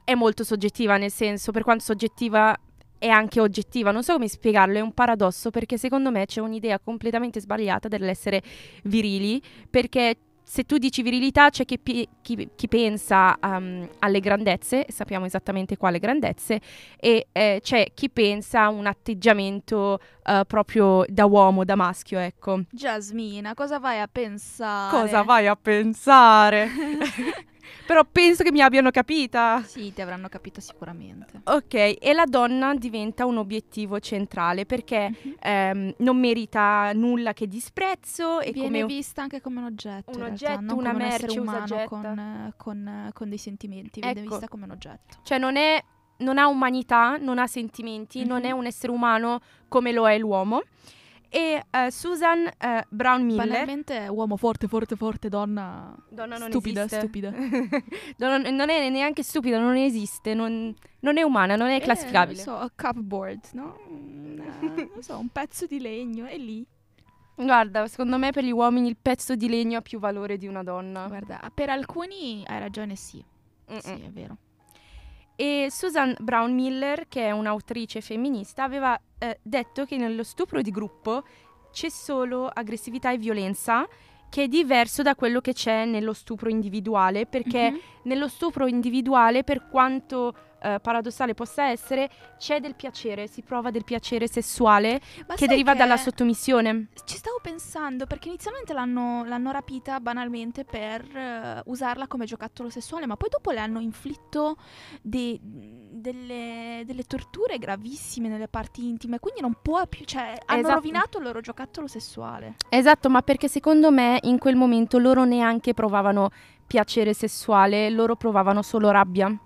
è 0.05 0.14
molto 0.14 0.42
soggettiva, 0.42 0.97
nel 0.97 1.12
senso 1.12 1.53
per 1.53 1.62
quanto 1.62 1.85
soggettiva 1.85 2.59
è 2.99 3.09
anche 3.09 3.40
oggettiva, 3.40 3.90
non 3.90 4.03
so 4.03 4.14
come 4.14 4.29
spiegarlo, 4.29 4.79
è 4.79 4.81
un 4.81 4.94
paradosso 4.94 5.51
perché 5.51 5.77
secondo 5.77 6.11
me 6.11 6.25
c'è 6.25 6.40
un'idea 6.40 6.79
completamente 6.79 7.38
sbagliata 7.38 7.88
dell'essere 7.88 8.42
virili 8.85 9.42
perché 9.68 10.16
se 10.45 10.65
tu 10.65 10.77
dici 10.77 11.03
virilità 11.03 11.49
c'è 11.49 11.65
chi, 11.65 11.79
pi- 11.79 12.09
chi, 12.21 12.51
chi 12.55 12.69
pensa 12.69 13.37
um, 13.43 13.89
alle 14.01 14.21
grandezze, 14.21 14.87
sappiamo 14.89 15.25
esattamente 15.25 15.77
quale 15.77 15.99
grandezze, 15.99 16.61
e 17.01 17.29
eh, 17.33 17.61
c'è 17.63 17.89
chi 17.95 18.11
pensa 18.11 18.65
a 18.65 18.69
un 18.69 18.87
atteggiamento 18.87 19.99
uh, 20.25 20.45
proprio 20.47 21.05
da 21.09 21.25
uomo, 21.25 21.65
da 21.65 21.75
maschio, 21.75 22.19
ecco. 22.19 22.61
Jasmina, 22.71 23.55
cosa 23.55 23.79
vai 23.79 24.01
a 24.01 24.07
pensare? 24.07 24.91
Cosa 24.91 25.23
vai 25.23 25.47
a 25.47 25.57
pensare? 25.57 26.69
Però 27.87 28.05
penso 28.05 28.42
che 28.42 28.53
mi 28.53 28.61
abbiano 28.61 28.90
capita. 28.90 29.62
Sì, 29.64 29.92
ti 29.92 30.00
avranno 30.00 30.29
capito 30.29 30.61
sicuramente. 30.61 31.40
Ok, 31.44 31.74
e 32.00 32.12
la 32.12 32.24
donna 32.24 32.74
diventa 32.74 33.27
un 33.27 33.38
obiettivo 33.38 34.00
centrale 34.00 34.66
perché 34.66 35.11
uh-huh. 35.12 35.37
ehm, 35.40 35.94
non 35.98 36.18
merita 36.18 36.92
nulla 36.92 37.33
che 37.33 37.46
disprezzo 37.46 38.40
e 38.40 38.53
viene 38.53 38.81
come 38.81 38.87
vista 38.87 39.22
anche 39.22 39.40
come 39.40 39.59
un 39.59 39.66
oggetto. 39.66 40.16
Un 40.16 40.22
oggetto, 40.22 40.44
realtà, 40.44 40.74
una 40.74 40.92
come 40.92 41.05
merce 41.05 41.38
un 41.38 41.46
umano 41.46 41.85
con, 41.87 42.53
con, 42.57 43.11
con, 43.12 43.29
dei 43.29 43.38
sentimenti, 43.38 44.00
viene 44.00 44.20
ecco. 44.20 44.31
vista 44.31 44.48
come 44.48 44.64
un 44.64 44.70
oggetto. 44.70 45.18
Cioè 45.22 45.38
non 45.38 45.57
è 45.57 45.83
non 46.16 46.38
ha 46.38 46.46
umanità, 46.46 47.16
non 47.16 47.38
ha 47.38 47.46
sentimenti, 47.46 48.20
uh-huh. 48.20 48.29
non 48.29 48.44
è 48.44 48.53
un 48.53 48.66
essere 48.66 48.92
umano 48.92 49.40
come 49.68 49.90
lo 49.92 50.09
è 50.09 50.16
l'uomo 50.16 50.62
e 51.35 51.64
uh, 51.68 51.90
Susan 51.90 52.44
uh, 52.47 52.81
Brown 52.88 53.25
Miller. 53.25 53.49
Banalmente 53.49 54.07
uomo 54.07 54.37
forte, 54.37 54.68
forte, 54.68 54.94
forte, 54.94 55.29
donna. 55.29 55.92
Donna 56.09 56.38
non 56.38 56.49
stupida, 56.49 56.85
esiste. 56.85 57.01
stupida. 57.01 57.31
non, 58.18 58.42
non, 58.55 58.70
è 58.70 58.88
neanche 58.88 59.25
stupida, 59.25 59.59
non 59.59 59.75
esiste, 59.75 60.33
non, 60.33 60.73
non 61.01 61.18
è 61.18 61.23
umana, 61.23 61.57
non 61.57 61.70
è 61.70 61.77
eh, 61.77 61.81
classificabile. 61.81 62.37
Non 62.37 62.44
so, 62.44 62.57
a 62.57 62.70
cupboard, 62.73 63.40
no? 63.55 63.77
non 63.88 65.03
so, 65.03 65.18
un 65.18 65.29
pezzo 65.29 65.66
di 65.66 65.81
legno, 65.81 66.27
è 66.27 66.38
lì. 66.38 66.64
Guarda, 67.35 67.88
secondo 67.88 68.16
me 68.16 68.31
per 68.31 68.44
gli 68.44 68.53
uomini 68.53 68.87
il 68.87 68.97
pezzo 68.97 69.35
di 69.35 69.49
legno 69.49 69.79
ha 69.79 69.83
più 69.83 69.99
valore 69.99 70.37
di 70.37 70.47
una 70.47 70.62
donna. 70.62 71.09
Guarda, 71.09 71.51
per 71.53 71.68
alcuni 71.68 72.44
hai 72.47 72.61
ragione, 72.61 72.94
sì. 72.94 73.20
Mm-mm. 73.73 73.81
Sì, 73.81 74.03
è 74.03 74.11
vero. 74.11 74.37
E 75.37 75.66
Susan 75.70 76.14
Brown 76.20 76.55
Miller, 76.55 77.07
che 77.09 77.27
è 77.27 77.31
un'autrice 77.33 78.01
femminista, 78.01 78.62
aveva 78.62 78.99
eh, 79.18 79.38
detto 79.42 79.85
che 79.85 79.97
nello 79.97 80.23
stupro 80.23 80.62
di 80.62 80.70
gruppo 80.70 81.25
c'è 81.73 81.88
solo 81.88 82.47
aggressività 82.47 83.11
e 83.11 83.18
violenza, 83.18 83.87
che 84.31 84.44
è 84.44 84.49
diverso 84.49 85.03
da 85.03 85.14
quello 85.14 85.40
che 85.40 85.53
c'è 85.53 85.85
nello 85.85 86.12
stupro 86.12 86.49
individuale, 86.49 87.27
perché 87.27 87.70
mm-hmm. 87.70 87.81
nello 88.05 88.29
stupro 88.29 88.66
individuale, 88.66 89.42
per 89.42 89.68
quanto 89.68 90.35
eh, 90.64 90.81
paradossale 90.81 91.35
possa 91.35 91.68
essere, 91.68 92.11
c'è 92.38 92.59
del 92.59 92.74
piacere, 92.74 93.27
si 93.27 93.42
prova 93.42 93.70
del 93.70 93.85
piacere 93.85 94.27
sessuale 94.27 95.00
Ma 95.29 95.35
che 95.35 95.46
deriva 95.46 95.72
che 95.72 95.79
dalla 95.79 95.98
sottomissione. 95.98 96.88
Ci 97.05 97.16
stavo 97.16 97.38
pensando 97.42 98.07
perché 98.07 98.29
inizialmente 98.29 98.72
l'hanno, 98.72 99.24
l'hanno 99.24 99.50
rapita 99.50 100.00
banalmente 100.00 100.64
per 100.64 101.05
uh, 101.05 101.70
usarla 101.70 102.07
come 102.07 102.24
giocattolo 102.24 102.70
sessuale, 102.70 103.07
ma 103.07 103.16
poi 103.16 103.29
dopo 103.29 103.50
le 103.50 103.61
hanno 103.61 103.81
inflitto 103.81 104.57
de- 105.03 105.38
delle, 105.42 106.83
delle, 106.87 107.03
torture 107.05 107.59
gravissime 107.59 108.29
nelle 108.29 108.48
parti 108.48 108.88
intime, 108.88 109.18
quindi 109.18 109.42
non 109.42 109.57
può 109.61 109.87
più, 109.87 110.07
cioè 110.07 110.35
hanno 110.46 110.61
esatto. 110.61 110.74
rovinato 110.74 111.18
il 111.18 111.24
loro 111.24 111.40
giocattolo 111.40 111.87
sessuale. 111.87 112.57
Esatto, 112.70 113.11
ma 113.11 113.20
perché 113.20 113.48
secondo 113.48 113.90
me 113.90 114.18
in 114.22 114.38
quel 114.38 114.57
momento 114.57 114.96
loro 114.98 115.24
neanche 115.24 115.74
provavano 115.74 116.31
piacere 116.66 117.12
sessuale, 117.12 117.90
loro 117.90 118.16
provavano 118.16 118.62
solo 118.62 118.90
rabbia. 118.90 119.37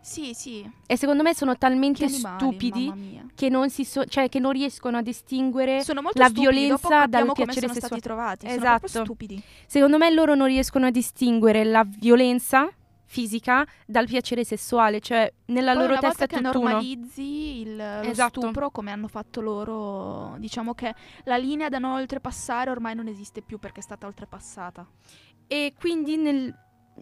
Sì, 0.00 0.32
sì. 0.34 0.68
E 0.86 0.96
secondo 0.96 1.22
me 1.22 1.34
sono 1.34 1.56
talmente 1.56 2.04
animali, 2.04 2.38
stupidi 2.38 3.28
che 3.34 3.48
non, 3.48 3.68
so- 3.70 4.04
cioè, 4.06 4.28
che 4.28 4.38
non, 4.38 4.52
riescono 4.52 4.96
a 4.96 5.02
distinguere 5.02 5.76
la 5.76 5.82
stupidi. 5.82 6.32
violenza 6.40 7.06
dal 7.06 7.30
piacere 7.32 7.60
sono 7.60 7.72
sessuale. 7.74 8.00
trovati. 8.00 8.46
Esatto. 8.46 8.88
Sono 8.88 9.04
stupidi. 9.04 9.42
Secondo 9.66 9.98
me 9.98 10.10
loro 10.10 10.34
non 10.34 10.46
riescono 10.46 10.86
a 10.86 10.90
distinguere 10.90 11.64
la 11.64 11.84
violenza 11.86 12.70
fisica 13.04 13.66
dal 13.86 14.06
piacere 14.06 14.44
sessuale, 14.44 15.00
cioè 15.00 15.30
nella 15.46 15.72
Poi 15.72 15.80
loro 15.82 15.92
una 15.94 16.00
testa 16.00 16.24
è 16.24 16.28
volta 16.28 16.36
che 16.36 16.42
tutt'uno. 16.44 16.68
normalizzi 16.70 17.60
il, 17.60 17.76
lo 17.76 18.00
Esatto. 18.08 18.40
stupro 18.40 18.70
come 18.70 18.92
hanno 18.92 19.08
fatto 19.08 19.40
loro, 19.40 20.36
diciamo 20.38 20.74
che 20.74 20.94
la 21.24 21.36
linea 21.36 21.68
da 21.68 21.78
non 21.78 21.92
oltrepassare 21.92 22.70
ormai 22.70 22.94
non 22.94 23.08
esiste 23.08 23.42
più 23.42 23.58
perché 23.58 23.80
è 23.80 23.82
stata 23.82 24.06
oltrepassata. 24.06 24.86
E 25.48 25.74
quindi 25.76 26.16
nel, 26.18 26.54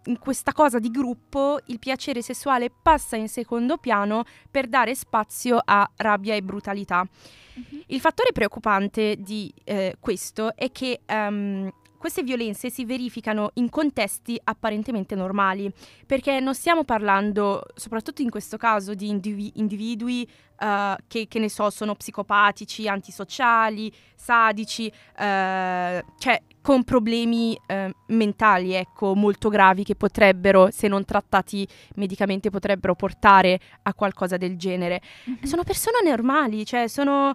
in 0.04 0.18
questa 0.18 0.52
cosa 0.52 0.78
di 0.78 0.90
gruppo 0.90 1.58
il 1.66 1.78
piacere 1.78 2.22
sessuale 2.22 2.70
passa 2.70 3.16
in 3.16 3.28
secondo 3.28 3.76
piano 3.76 4.24
per 4.50 4.66
dare 4.66 4.94
spazio 4.94 5.60
a 5.62 5.88
rabbia 5.96 6.34
e 6.34 6.42
brutalità. 6.42 7.06
Mhm. 7.54 7.82
Il 7.86 8.00
fattore 8.00 8.32
preoccupante 8.32 9.16
di 9.18 9.52
eh, 9.64 9.96
questo 9.98 10.54
è 10.54 10.70
che 10.70 11.00
ehm, 11.04 11.70
queste 11.98 12.22
violenze 12.22 12.70
si 12.70 12.84
verificano 12.84 13.50
in 13.54 13.68
contesti 13.68 14.40
apparentemente 14.44 15.16
normali, 15.16 15.70
perché 16.06 16.38
non 16.38 16.54
stiamo 16.54 16.84
parlando, 16.84 17.64
soprattutto 17.74 18.22
in 18.22 18.30
questo 18.30 18.56
caso, 18.56 18.94
di 18.94 19.08
indivi- 19.08 19.52
individui 19.56 20.26
uh, 20.60 20.94
che, 21.08 21.26
che, 21.26 21.38
ne 21.40 21.48
so, 21.48 21.68
sono 21.70 21.96
psicopatici, 21.96 22.88
antisociali, 22.88 23.92
sadici, 24.14 24.86
uh, 24.86 26.00
cioè 26.18 26.40
con 26.60 26.84
problemi 26.84 27.58
uh, 27.66 27.90
mentali, 28.08 28.72
ecco, 28.72 29.14
molto 29.14 29.48
gravi 29.48 29.84
che 29.84 29.94
potrebbero, 29.94 30.70
se 30.70 30.88
non 30.88 31.04
trattati 31.04 31.66
medicamente, 31.96 32.50
potrebbero 32.50 32.94
portare 32.94 33.58
a 33.82 33.94
qualcosa 33.94 34.36
del 34.36 34.56
genere. 34.56 35.00
Mhm. 35.24 35.42
Sono 35.42 35.62
persone 35.62 35.98
normali, 36.04 36.64
cioè 36.64 36.88
sono... 36.88 37.34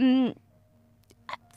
Mm, 0.00 0.28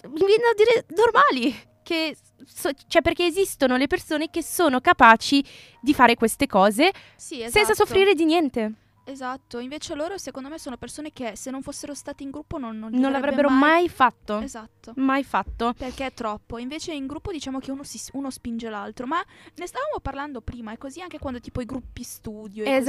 mi 0.06 0.26
viene 0.26 0.44
a 0.52 0.54
dire 0.56 0.86
normali, 0.96 1.56
che 1.82 2.16
so, 2.46 2.70
cioè 2.88 3.02
perché 3.02 3.26
esistono 3.26 3.78
le 3.78 3.88
persone 3.88 4.30
che 4.30 4.44
sono 4.44 4.82
capaci 4.82 5.44
di 5.82 5.94
fare 5.94 6.16
queste 6.16 6.48
cose 6.48 6.92
Sì, 7.16 7.42
esatto. 7.42 7.52
senza 7.52 7.74
soffrire 7.74 8.14
di 8.14 8.26
niente. 8.26 8.74
Esatto, 9.06 9.60
invece 9.60 9.96
loro 9.96 10.18
secondo 10.18 10.50
me 10.50 10.58
sono 10.58 10.78
persone 10.78 11.12
che 11.12 11.36
se 11.36 11.52
non 11.52 11.62
fossero 11.62 11.94
stati 11.94 12.24
in 12.24 12.30
gruppo 12.30 12.58
non, 12.58 12.80
non, 12.80 12.92
Non 12.92 13.12
l'avrebbero 13.12 13.48
avrebbe 13.48 13.66
mai 13.66 13.90
fatto. 13.90 14.40
Esatto. 14.40 14.94
Mai 14.96 15.24
fatto. 15.24 15.74
Perché 15.78 16.08
è 16.08 16.14
troppo. 16.14 16.58
Invece 16.58 16.94
in 16.94 17.06
gruppo 17.06 17.32
diciamo 17.32 17.60
che 17.60 17.72
uno, 17.72 17.84
si, 17.84 18.00
uno 18.14 18.30
spinge 18.30 18.70
l'altro. 18.70 19.06
Ma 19.06 19.24
ne 19.56 19.68
stavamo 19.68 20.00
parlando 20.02 20.42
prima. 20.42 20.72
È 20.72 20.78
così 20.78 21.02
anche 21.02 21.20
quando 21.20 21.40
tipo 21.40 21.62
i 21.62 21.66
gruppi 21.66 22.04
studio. 22.04 22.64
e 22.64 22.78
così. 22.78 22.86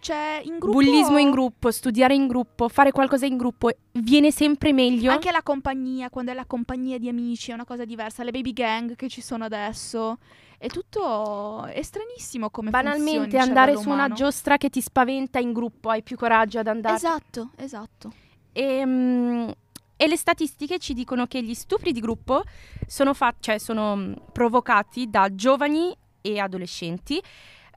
Cioè 0.00 0.40
in 0.44 0.58
gruppo. 0.58 0.78
Bullismo 0.78 1.18
in 1.18 1.30
gruppo, 1.30 1.70
studiare 1.70 2.14
in 2.14 2.26
gruppo, 2.26 2.68
fare 2.68 2.92
qualcosa 2.92 3.26
in 3.26 3.36
gruppo 3.36 3.70
viene 3.92 4.30
sempre 4.30 4.72
meglio. 4.72 5.10
Anche 5.10 5.30
la 5.30 5.42
compagnia, 5.42 6.08
quando 6.10 6.30
è 6.30 6.34
la 6.34 6.46
compagnia 6.46 6.98
di 6.98 7.08
amici, 7.08 7.50
è 7.50 7.54
una 7.54 7.64
cosa 7.64 7.84
diversa. 7.84 8.22
Le 8.22 8.30
baby 8.30 8.52
gang 8.52 8.94
che 8.96 9.08
ci 9.08 9.20
sono 9.20 9.44
adesso. 9.44 10.18
È 10.56 10.66
tutto. 10.66 11.64
È 11.66 11.82
stranissimo 11.82 12.50
come 12.50 12.70
Banalmente 12.70 13.20
funzioni 13.20 13.34
il 13.34 13.48
andare 13.48 13.76
su 13.76 13.90
una 13.90 14.08
giostra 14.08 14.56
che 14.56 14.70
ti 14.70 14.80
spaventa 14.80 15.38
in 15.38 15.52
gruppo, 15.52 15.88
hai 15.88 16.02
più 16.02 16.16
coraggio 16.16 16.58
ad 16.58 16.66
andare. 16.66 16.96
Esatto, 16.96 17.50
esatto. 17.56 18.12
E, 18.52 18.84
mm, 18.84 19.48
e 19.96 20.06
le 20.06 20.16
statistiche 20.16 20.78
ci 20.78 20.94
dicono 20.94 21.26
che 21.26 21.42
gli 21.42 21.54
stupri 21.54 21.92
di 21.92 22.00
gruppo 22.00 22.42
sono, 22.86 23.14
fa- 23.14 23.34
cioè 23.38 23.58
sono 23.58 24.14
provocati 24.32 25.08
da 25.10 25.34
giovani 25.34 25.94
e 26.20 26.38
adolescenti. 26.38 27.20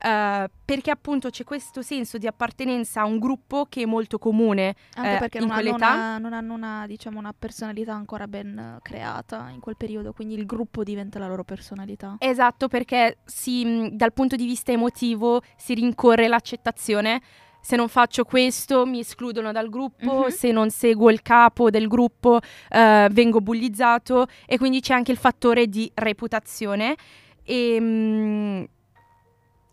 Eh, 0.04 0.50
perché 0.66 0.90
appunto 0.90 1.30
c'è 1.30 1.44
questo 1.44 1.82
senso 1.82 2.18
di 2.18 2.26
appartenenza 2.26 3.02
a 3.02 3.06
un 3.06 3.20
gruppo 3.20 3.66
che 3.70 3.84
è 3.84 3.86
molto 3.86 4.18
comune 4.18 4.76
Anche 4.96 5.16
eh, 5.16 5.20
perché 5.20 5.38
in 5.38 5.48
non 5.48 5.58
hanno, 5.58 5.76
una, 5.76 6.18
non 6.18 6.34
hanno 6.34 6.54
una, 6.54 6.88
diciamo, 6.88 7.20
una 7.20 7.34
personalità 7.38 7.94
ancora 7.94 8.28
ben 8.28 8.80
creata 8.82 9.50
in 9.54 9.60
quel 9.60 9.78
periodo, 9.78 10.14
quindi 10.14 10.36
il 10.36 10.46
gruppo 10.46 10.84
diventa 10.84 11.20
la 11.20 11.28
loro 11.28 11.44
personalità. 11.44 12.16
Esatto, 12.20 12.68
perché 12.68 13.18
si, 13.26 13.90
dal 13.92 14.14
punto 14.14 14.36
di 14.36 14.46
vista 14.46 14.72
emotivo 14.72 15.42
si 15.56 15.74
rincorre 15.74 16.28
l'accettazione. 16.28 17.22
Se 17.64 17.76
non 17.76 17.90
faccio 17.90 18.24
questo 18.24 18.88
mi 18.88 19.02
escludono 19.02 19.52
dal 19.52 19.70
gruppo, 19.70 20.22
Mhm. 20.24 20.30
se 20.30 20.52
non 20.52 20.72
seguo 20.72 21.12
il 21.12 21.22
capo 21.22 21.70
del 21.70 21.88
gruppo 21.88 22.40
eh, 22.70 23.08
vengo 23.12 23.40
bullizzato 23.40 24.26
e 24.48 24.58
quindi 24.58 24.80
c'è 24.80 24.96
anche 24.96 25.12
il 25.12 25.18
fattore 25.18 25.68
di 25.68 25.92
reputazione. 25.94 26.96
E, 27.44 27.80
mh, 27.80 28.66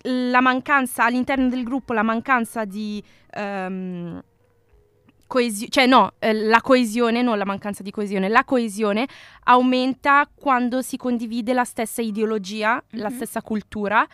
la 0.03 0.41
mancanza 0.41 1.05
all'interno 1.05 1.49
del 1.49 1.65
gruppo, 1.65 1.93
la 1.93 2.03
mancanza 2.03 2.65
di 2.65 3.03
ehm, 3.31 4.23
coesione, 5.27 5.71
cioè 5.71 5.87
no, 5.87 6.13
eh, 6.19 6.33
la 6.33 6.61
coesione, 6.61 7.23
non 7.23 7.37
la 7.37 7.45
mancanza 7.45 7.83
di 7.83 7.91
coesione, 7.91 8.29
la 8.29 8.45
coesione 8.45 9.07
aumenta 9.45 10.29
quando 10.35 10.81
si 10.83 10.97
condivide 10.97 11.53
la 11.53 11.65
stessa 11.65 12.01
ideologia, 12.01 12.83
la 12.93 13.09
Mhm. 13.09 13.15
stessa 13.15 13.43
cultura, 13.43 14.07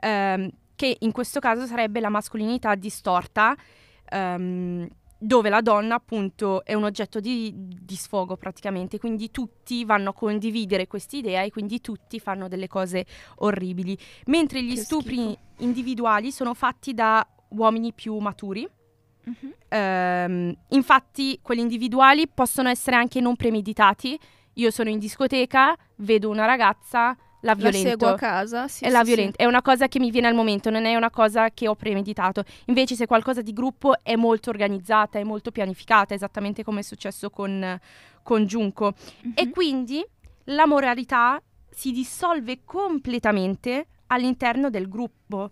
ehm, 0.00 0.50
che 0.74 0.96
in 1.00 1.12
questo 1.12 1.38
caso 1.40 1.66
sarebbe 1.66 2.00
la 2.00 2.08
mascolinità 2.10 2.74
distorta, 2.74 3.54
ehm, 4.10 4.88
dove 5.18 5.48
la 5.48 5.60
donna 5.60 5.94
appunto 5.94 6.64
è 6.64 6.74
un 6.74 6.84
oggetto 6.84 7.20
di, 7.20 7.52
di 7.54 7.96
sfogo 7.96 8.36
praticamente, 8.36 8.98
quindi 8.98 9.30
tutti 9.30 9.84
vanno 9.84 10.10
a 10.10 10.12
condividere 10.12 10.86
quest'idea 10.86 11.42
e 11.42 11.50
quindi 11.50 11.80
tutti 11.80 12.20
fanno 12.20 12.48
delle 12.48 12.68
cose 12.68 13.06
orribili, 13.36 13.96
mentre 14.26 14.62
gli 14.62 14.74
Che 14.74 14.80
stupri 14.80 15.16
schifo. 15.16 15.38
individuali 15.58 16.30
sono 16.32 16.54
fatti 16.54 16.92
da 16.94 17.26
uomini 17.50 17.92
più 17.92 18.16
maturi. 18.18 18.68
Mhm. 19.24 19.54
Ehm, 19.68 20.56
infatti, 20.68 21.38
quelli 21.42 21.60
individuali 21.62 22.28
possono 22.28 22.68
essere 22.68 22.96
anche 22.96 23.20
non 23.20 23.36
premeditati. 23.36 24.18
Io 24.54 24.70
sono 24.70 24.88
in 24.88 24.98
discoteca, 24.98 25.76
vedo 25.96 26.30
una 26.30 26.46
ragazza, 26.46 27.16
la 27.46 27.54
violento. 27.54 27.82
La 27.84 27.90
seguo 27.90 28.08
a 28.08 28.14
casa, 28.16 28.68
sì, 28.68 28.84
è 28.84 28.88
sì, 28.88 28.92
la 28.92 29.04
sì. 29.04 29.30
È 29.36 29.44
una 29.46 29.62
cosa 29.62 29.88
che 29.88 29.98
mi 29.98 30.10
viene 30.10 30.26
al 30.26 30.34
momento, 30.34 30.68
non 30.70 30.84
è 30.84 30.94
una 30.94 31.10
cosa 31.10 31.50
che 31.50 31.68
ho 31.68 31.74
premeditato. 31.74 32.44
Invece 32.66 32.94
se 32.94 33.06
qualcosa 33.06 33.40
di 33.42 33.52
gruppo 33.52 33.94
è 34.02 34.16
molto 34.16 34.50
organizzata, 34.50 35.18
è 35.18 35.24
molto 35.24 35.50
pianificata, 35.50 36.14
esattamente 36.14 36.62
come 36.64 36.80
è 36.80 36.82
successo 36.82 37.30
con, 37.30 37.78
con 38.22 38.44
Junko. 38.44 38.94
E 39.34 39.46
Mhm. 39.46 39.50
quindi 39.52 40.04
la 40.44 40.66
moralità 40.66 41.40
si 41.70 41.92
dissolve 41.92 42.60
completamente 42.64 43.86
all'interno 44.08 44.70
del 44.70 44.88
gruppo 44.88 45.50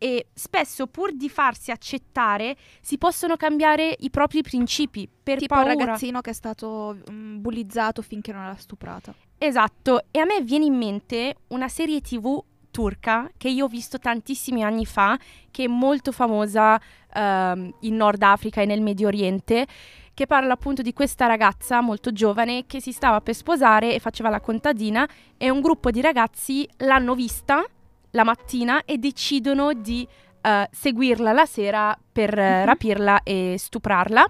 e 0.00 0.28
spesso 0.32 0.86
pur 0.86 1.12
di 1.12 1.28
farsi 1.28 1.72
accettare 1.72 2.56
si 2.80 2.98
possono 2.98 3.36
cambiare 3.36 3.94
i 3.98 4.10
propri 4.10 4.42
principi 4.42 5.08
per 5.22 5.38
tipo 5.38 5.54
paura. 5.56 5.72
il 5.72 5.78
ragazzino 5.78 6.20
che 6.20 6.30
è 6.30 6.32
stato 6.32 6.96
mm, 7.10 7.40
bullizzato 7.40 8.00
finché 8.02 8.32
non 8.32 8.42
era 8.44 8.54
stuprata. 8.54 9.12
Esatto, 9.38 10.02
e 10.10 10.18
a 10.18 10.24
me 10.24 10.40
viene 10.42 10.64
in 10.64 10.74
mente 10.74 11.36
una 11.48 11.68
serie 11.68 12.00
TV 12.00 12.42
turca 12.70 13.30
che 13.36 13.48
io 13.48 13.64
ho 13.64 13.68
visto 13.68 13.98
tantissimi 13.98 14.62
anni 14.64 14.84
fa, 14.84 15.16
che 15.50 15.64
è 15.64 15.68
molto 15.68 16.10
famosa 16.12 16.80
ehm, 17.14 17.72
in 17.80 17.96
Nord 17.96 18.22
Africa 18.22 18.60
e 18.60 18.66
nel 18.66 18.80
Medio 18.82 19.06
Oriente, 19.06 19.66
che 20.12 20.26
parla 20.26 20.54
appunto 20.54 20.82
di 20.82 20.92
questa 20.92 21.26
ragazza 21.26 21.80
molto 21.80 22.12
giovane 22.12 22.66
che 22.66 22.80
si 22.80 22.90
stava 22.90 23.20
per 23.20 23.34
sposare 23.34 23.94
e 23.94 24.00
faceva 24.00 24.28
la 24.28 24.40
contadina 24.40 25.08
e 25.36 25.50
un 25.50 25.60
gruppo 25.60 25.92
di 25.92 26.00
ragazzi 26.00 26.68
l'hanno 26.78 27.14
vista 27.14 27.64
la 28.12 28.24
mattina 28.24 28.84
e 28.84 28.98
decidono 28.98 29.72
di 29.72 30.06
eh, 30.40 30.68
seguirla 30.72 31.32
la 31.32 31.46
sera 31.46 31.96
per 32.10 32.36
eh, 32.36 32.58
Mhm. 32.60 32.64
rapirla 32.64 33.22
e 33.22 33.54
stuprarla. 33.56 34.28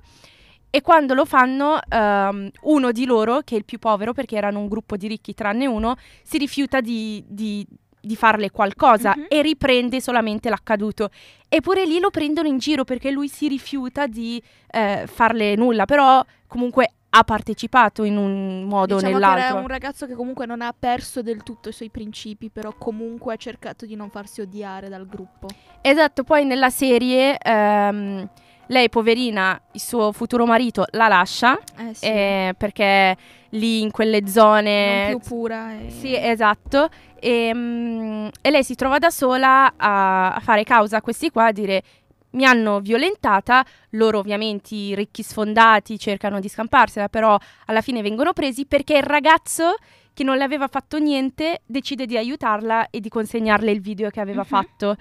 E 0.71 0.83
quando 0.83 1.15
lo 1.15 1.25
fanno, 1.25 1.79
ehm, 1.89 2.51
uno 2.63 2.93
di 2.93 3.07
loro, 3.07 3.41
che 3.43 3.55
è 3.55 3.59
il 3.59 3.65
più 3.65 3.79
povero, 3.79 4.13
perché 4.13 4.37
erano 4.37 4.59
un 4.59 4.69
gruppo 4.69 4.97
di 4.97 5.09
ricchi 5.09 5.33
tranne 5.35 5.67
uno, 5.67 5.97
si 6.23 6.37
rifiuta 6.39 6.81
di, 6.81 7.25
di- 7.27 7.67
di 8.01 8.15
farle 8.17 8.51
qualcosa 8.51 9.15
Mhm. 9.17 9.27
e 9.29 9.43
riprende 9.43 10.01
solamente 10.01 10.49
l'accaduto. 10.51 11.11
Eppure 11.49 11.85
lì 11.87 11.99
lo 12.01 12.11
prendono 12.11 12.47
in 12.49 12.59
giro 12.59 12.85
perché 12.85 13.11
lui 13.11 13.29
si 13.29 13.49
rifiuta 13.49 14.07
di 14.07 14.41
eh, 14.71 15.05
farle 15.07 15.57
nulla, 15.57 15.85
però 15.87 16.23
comunque 16.47 16.91
ha 17.11 17.25
partecipato 17.25 18.05
in 18.05 18.19
un 18.19 18.65
modo 18.65 18.95
o 18.95 18.99
Diciamo 18.99 19.15
nell'altro. 19.15 19.45
era 19.47 19.59
un 19.61 19.67
ragazzo 19.67 20.07
che 20.07 20.15
comunque 20.15 20.45
non 20.45 20.61
ha 20.61 20.75
perso 20.79 21.23
del 21.23 21.43
tutto 21.43 21.71
i 21.71 21.73
suoi 21.73 21.89
principi, 21.89 22.51
però 22.51 22.75
comunque 22.77 23.33
ha 23.33 23.37
cercato 23.37 23.87
di 23.87 23.97
non 23.97 24.11
farsi 24.11 24.43
odiare 24.43 24.91
dal 24.91 25.07
gruppo. 25.07 25.49
Esatto, 25.81 26.23
poi 26.25 26.45
nella 26.45 26.69
serie 26.71 27.39
ehm, 27.39 28.29
lei, 28.69 28.89
poverina, 28.89 29.61
il 29.73 29.81
suo 29.81 30.13
futuro 30.13 30.47
marito 30.47 30.85
la 30.93 31.09
lascia 31.09 31.59
Eh 31.77 31.95
sì. 31.95 32.05
eh, 32.07 32.55
perché 32.57 33.17
lì 33.51 33.81
in 33.83 33.91
quelle 33.91 34.27
zone... 34.27 35.11
non 35.11 35.19
più 35.21 35.29
pura. 35.29 35.73
E... 35.73 35.91
Sì, 35.91 36.15
esatto. 36.17 36.89
E, 37.21 37.51
mm, 37.55 38.29
e 38.41 38.51
lei 38.51 38.63
si 38.65 38.75
trova 38.75 38.99
da 38.99 39.11
sola 39.11 39.73
a, 39.77 40.35
a 40.35 40.41
fare 40.41 40.65
causa 40.65 40.99
a 40.99 41.01
questi 41.03 41.31
qua, 41.31 41.47
a 41.47 41.53
dire 41.53 41.83
mi 42.31 42.45
hanno 42.45 42.81
violentata, 42.81 43.65
loro 43.91 44.19
ovviamente 44.19 44.75
i 44.75 44.95
ricchi 44.95 45.23
sfondati 45.23 45.99
cercano 45.99 46.41
di 46.41 46.49
scamparsela, 46.49 47.09
però 47.09 47.39
alla 47.67 47.81
fine 47.81 48.03
vengono 48.03 48.35
presi 48.35 48.67
perché 48.67 48.99
il 48.99 49.03
ragazzo 49.03 49.77
che 50.13 50.25
non 50.25 50.37
le 50.37 50.45
aveva 50.45 50.69
fatto 50.69 50.99
niente 50.99 51.63
decide 51.65 52.05
di 52.05 52.19
aiutarla 52.19 52.91
e 52.91 53.01
di 53.01 53.09
consegnarle 53.09 53.71
il 53.71 53.81
video 53.81 54.11
che 54.11 54.21
aveva 54.21 54.43
Mhm. 54.43 54.47
fatto. 54.47 54.97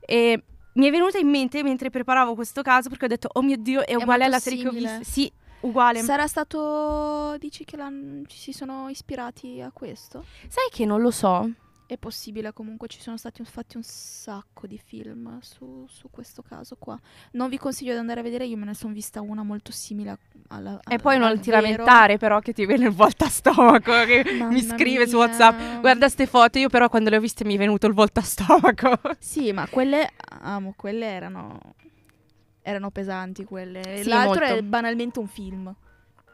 E 0.00 0.42
mi 0.78 0.86
è 0.86 0.90
venuta 0.90 1.18
in 1.18 1.28
mente 1.28 1.62
mentre 1.62 1.90
preparavo 1.90 2.34
questo 2.34 2.62
caso 2.62 2.88
perché 2.88 3.04
ho 3.04 3.08
detto 3.08 3.28
oh 3.32 3.42
mio 3.42 3.56
dio 3.56 3.84
è 3.84 3.94
uguale 3.94 4.22
molto 4.22 4.24
alla 4.24 4.38
serie 4.38 4.62
che 4.62 4.68
ho 4.68 4.72
simile. 4.72 4.98
visto. 4.98 5.12
Sì, 5.12 5.32
uguale. 5.60 6.00
Sarà 6.00 6.26
stato. 6.26 7.36
Dici 7.38 7.64
che 7.64 7.76
ci 8.26 8.38
si 8.38 8.52
sono 8.52 8.88
ispirati 8.88 9.60
a 9.60 9.70
questo? 9.72 10.24
Sai 10.48 10.68
che 10.70 10.84
non 10.84 11.00
lo 11.00 11.10
so. 11.10 11.50
È 11.90 11.96
possibile, 11.96 12.52
comunque 12.52 12.86
ci 12.86 13.00
sono 13.00 13.16
stati 13.16 13.42
fatti 13.44 13.78
un 13.78 13.82
sacco 13.82 14.66
di 14.66 14.76
film 14.76 15.38
su, 15.40 15.86
su 15.88 16.10
questo 16.10 16.42
caso 16.42 16.76
qua. 16.78 17.00
Non 17.32 17.48
vi 17.48 17.56
consiglio 17.56 17.92
di 17.94 17.98
andare 17.98 18.20
a 18.20 18.22
vedere, 18.22 18.44
io 18.44 18.58
me 18.58 18.66
ne 18.66 18.74
sono 18.74 18.92
vista 18.92 19.22
una 19.22 19.42
molto 19.42 19.72
simile 19.72 20.10
a- 20.10 20.18
alla... 20.48 20.78
E 20.86 20.98
poi 20.98 21.16
non 21.16 21.28
al 21.28 21.40
ti 21.40 21.48
vero. 21.48 21.62
lamentare 21.62 22.18
però 22.18 22.40
che 22.40 22.52
ti 22.52 22.66
viene 22.66 22.84
il 22.88 22.92
volta 22.92 23.24
a 23.24 23.28
stomaco 23.30 23.90
che 24.04 24.22
Mamma 24.34 24.48
mi 24.52 24.60
scrive 24.60 25.06
su 25.08 25.16
mia. 25.16 25.24
WhatsApp. 25.24 25.80
Guarda 25.80 26.10
ste 26.10 26.26
foto, 26.26 26.58
io 26.58 26.68
però 26.68 26.90
quando 26.90 27.08
le 27.08 27.16
ho 27.16 27.20
viste 27.20 27.44
mi 27.44 27.54
è 27.54 27.58
venuto 27.58 27.86
il 27.86 27.94
volta 27.94 28.20
a 28.20 28.24
stomaco. 28.24 29.00
Sì, 29.18 29.50
ma 29.52 29.66
quelle, 29.66 30.10
amo, 30.42 30.74
quelle 30.76 31.06
erano, 31.06 31.58
erano 32.60 32.90
pesanti 32.90 33.44
quelle. 33.44 34.02
Sì, 34.02 34.08
L'altro 34.10 34.44
molto. 34.44 34.54
è 34.56 34.62
banalmente 34.62 35.18
un 35.20 35.26
film. 35.26 35.74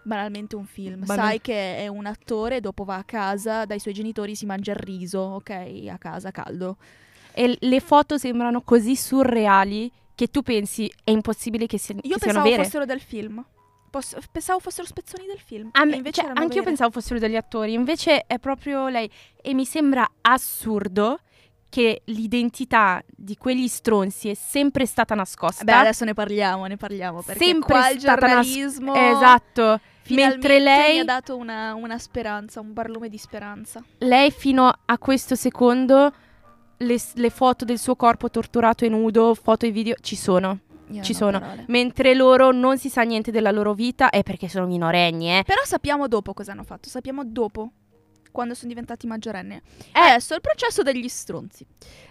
Banalmente 0.05 0.55
un 0.55 0.67
film. 0.67 1.05
Banal- 1.05 1.27
Sai 1.27 1.40
che 1.40 1.79
è 1.79 1.88
un 1.88 2.07
attore, 2.07 2.61
dopo 2.61 2.85
va 2.85 2.97
a 2.97 3.05
casa 3.05 3.64
dai 3.64 3.79
suoi 3.81 3.95
genitori, 3.95 4.37
si 4.37 4.47
mangia 4.47 4.73
il 4.73 4.79
riso, 4.79 5.19
ok, 5.21 5.87
a 5.90 5.99
casa 5.99 6.31
caldo. 6.31 6.77
E 7.33 7.57
le 7.59 7.81
foto 7.81 8.17
sembrano 8.19 8.61
così 8.61 8.95
surreali 8.97 9.90
che 10.14 10.29
tu 10.29 10.43
pensi 10.43 10.90
è 11.03 11.11
impossibile 11.11 11.67
che, 11.67 11.79
si- 11.79 11.93
Io 11.93 12.01
che 12.01 12.09
siano 12.09 12.19
pensavo 12.43 12.49
vere. 12.49 12.62
fossero 12.64 12.85
del 12.85 13.01
film. 13.01 13.45
Posso- 13.90 14.19
pensavo 14.31 14.59
fossero 14.61 14.87
spezzoni 14.87 15.27
del 15.27 15.38
film. 15.45 15.71
Me- 15.85 16.03
cioè, 16.12 16.31
anche 16.35 16.57
io 16.59 16.62
pensavo 16.64 16.90
fossero 16.90 17.19
degli 17.19 17.37
attori, 17.37 17.73
invece 17.73 18.25
è 18.27 18.38
proprio 18.38 18.88
lei. 18.88 19.09
E 19.40 19.55
mi 19.55 19.64
sembra 19.64 20.09
assurdo 20.21 21.19
che 21.69 22.03
l'identità 22.07 23.03
di 23.09 23.37
quegli 23.37 23.67
stronzi 23.67 24.29
è 24.29 24.35
sempre 24.35 24.87
stata 24.87 25.14
nascosta. 25.17 25.64
Beh, 25.64 25.73
adesso 25.73 26.05
ne 26.05 26.14
parliamo, 26.14 26.67
ne 26.67 26.77
parliamo. 26.77 27.23
Perché 27.23 27.45
sempre 27.45 27.73
qua 27.75 27.90
il 27.90 27.99
stata 28.01 28.27
nas- 28.27 28.47
giornalismo... 28.47 28.95
Esatto. 28.95 29.81
Finalmente 30.05 30.49
Mentre 30.49 30.59
mi 30.59 30.64
lei 30.64 30.99
ha 31.01 31.05
dato 31.05 31.37
una, 31.37 31.75
una 31.75 31.99
speranza, 31.99 32.61
un 32.61 32.73
barlume 32.73 33.09
di 33.09 33.19
speranza. 33.19 33.83
lei 33.99 34.31
fino 34.31 34.71
a 34.85 34.99
questo 34.99 35.35
secondo 35.35 36.12
le, 36.77 36.97
le 37.14 37.31
foto 37.31 37.64
del 37.64 37.79
suo 37.79 37.97
corpo 37.97 38.31
torturato 38.31 38.85
e 38.85 38.88
nudo, 38.88 39.35
foto 39.35 39.67
e 39.67 39.71
video 39.71 39.95
ci 40.01 40.17
sono. 40.17 40.59
Io 40.88 41.03
Ci 41.03 41.14
sono. 41.14 41.40
parole. 41.40 41.64
Mentre 41.69 42.14
loro 42.14 42.53
non 42.53 42.77
si 42.77 42.90
sa 42.90 43.03
niente 43.03 43.31
della 43.31 43.51
loro 43.51 43.73
vita, 43.73 44.11
è 44.11 44.23
perché 44.23 44.49
sono 44.49 44.67
minorenni, 44.67 45.38
eh. 45.38 45.43
Però 45.45 45.62
sappiamo 45.64 46.09
dopo 46.09 46.35
cosa 46.35 46.53
hanno 46.53 46.62
fatto. 46.62 46.90
Sappiamo 46.90 47.25
dopo, 47.25 47.71
quando 48.35 48.55
sono 48.55 48.68
diventati 48.68 49.07
maggiorenni. 49.07 49.55
Eh. 49.55 49.61
Adesso 49.92 50.35
il 50.35 50.40
processo 50.40 50.83
degli 50.83 51.09
stronzi. 51.09 51.64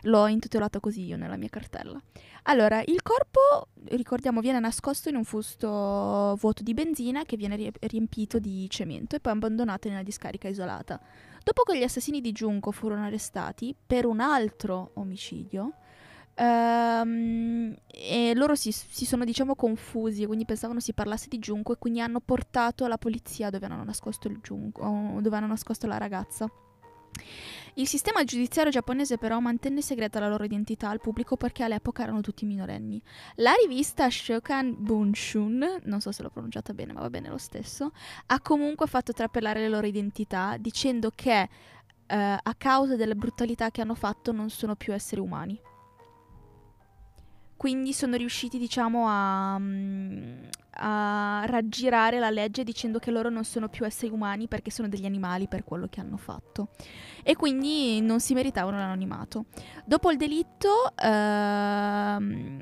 L'ho 0.03 0.27
intitolato 0.27 0.79
così 0.79 1.03
io 1.03 1.17
nella 1.17 1.35
mia 1.35 1.49
cartella. 1.49 2.01
Allora, 2.43 2.81
il 2.85 3.01
corpo, 3.01 3.67
ricordiamo, 3.89 4.39
viene 4.39 4.59
nascosto 4.59 5.09
in 5.09 5.17
un 5.17 5.25
fusto 5.25 6.37
vuoto 6.39 6.63
di 6.63 6.73
benzina 6.73 7.25
che 7.25 7.35
viene 7.35 7.57
rie- 7.57 7.73
riempito 7.81 8.39
di 8.39 8.69
cemento 8.69 9.17
e 9.17 9.19
poi 9.19 9.33
abbandonato 9.33 9.87
in 9.87 9.93
una 9.93 10.03
discarica 10.03 10.47
isolata. 10.47 10.97
Dopo 11.43 11.63
che 11.63 11.77
gli 11.77 11.83
assassini 11.83 12.21
di 12.21 12.31
Giunco 12.31 12.71
furono 12.71 13.03
arrestati 13.03 13.75
per 13.85 14.05
un 14.05 14.21
altro 14.21 14.91
omicidio, 14.93 15.73
ehm, 16.35 17.75
e 17.87 18.33
loro 18.35 18.55
si, 18.55 18.71
si 18.71 19.05
sono, 19.05 19.23
diciamo, 19.25 19.55
confusi, 19.55 20.25
quindi 20.25 20.45
pensavano 20.45 20.79
si 20.79 20.93
parlasse 20.93 21.27
di 21.29 21.39
Giunco 21.39 21.73
e 21.73 21.77
quindi 21.77 22.01
hanno 22.01 22.19
portato 22.19 22.87
la 22.87 22.97
polizia 22.97 23.49
dove 23.49 23.65
hanno 23.65 23.83
nascosto 23.83 24.31
Giunco, 24.41 25.19
dove 25.21 25.35
hanno 25.35 25.47
nascosto 25.47 25.87
la 25.87 25.97
ragazza. 25.97 26.49
Il 27.75 27.87
sistema 27.87 28.23
giudiziario 28.23 28.71
giapponese 28.71 29.17
però 29.17 29.39
mantenne 29.39 29.81
segreta 29.81 30.19
la 30.19 30.29
loro 30.29 30.43
identità 30.43 30.89
al 30.89 30.99
pubblico 30.99 31.37
perché 31.37 31.63
all'epoca 31.63 32.03
erano 32.03 32.21
tutti 32.21 32.45
minorenni. 32.45 33.01
La 33.35 33.53
rivista 33.59 34.09
Shokan 34.09 34.75
Bunshun, 34.77 35.81
non 35.83 35.99
so 35.99 36.11
se 36.11 36.21
l'ho 36.21 36.29
pronunciata 36.29 36.73
bene 36.73 36.93
ma 36.93 37.01
va 37.01 37.09
bene 37.09 37.29
lo 37.29 37.37
stesso, 37.37 37.91
ha 38.27 38.39
comunque 38.41 38.85
fatto 38.85 39.11
trapelare 39.11 39.59
le 39.59 39.69
loro 39.69 39.87
identità 39.87 40.57
dicendo 40.59 41.11
che 41.15 41.49
eh, 42.05 42.15
a 42.15 42.55
causa 42.55 42.95
delle 42.95 43.15
brutalità 43.15 43.71
che 43.71 43.81
hanno 43.81 43.95
fatto 43.95 44.31
non 44.31 44.51
sono 44.51 44.75
più 44.75 44.93
esseri 44.93 45.21
umani. 45.21 45.59
Quindi 47.55 47.93
sono 47.93 48.15
riusciti, 48.15 48.57
diciamo, 48.57 49.05
a, 49.07 49.57
mm, 49.57 50.43
a 50.77 51.43
raggirare 51.45 52.19
la 52.19 52.29
legge 52.29 52.63
dicendo 52.63 52.99
che 52.99 53.11
loro 53.11 53.29
non 53.29 53.43
sono 53.43 53.69
più 53.69 53.85
esseri 53.85 54.11
umani 54.11 54.47
perché 54.47 54.71
sono 54.71 54.87
degli 54.87 55.05
animali 55.05 55.47
per 55.47 55.63
quello 55.63 55.87
che 55.87 55.99
hanno 55.99 56.17
fatto. 56.17 56.69
E 57.23 57.35
quindi 57.35 58.01
non 58.01 58.19
si 58.19 58.33
meritavano 58.33 58.77
l'anonimato. 58.77 59.45
Dopo 59.85 60.11
il 60.11 60.17
delitto, 60.17 60.91
ehm, 60.95 62.59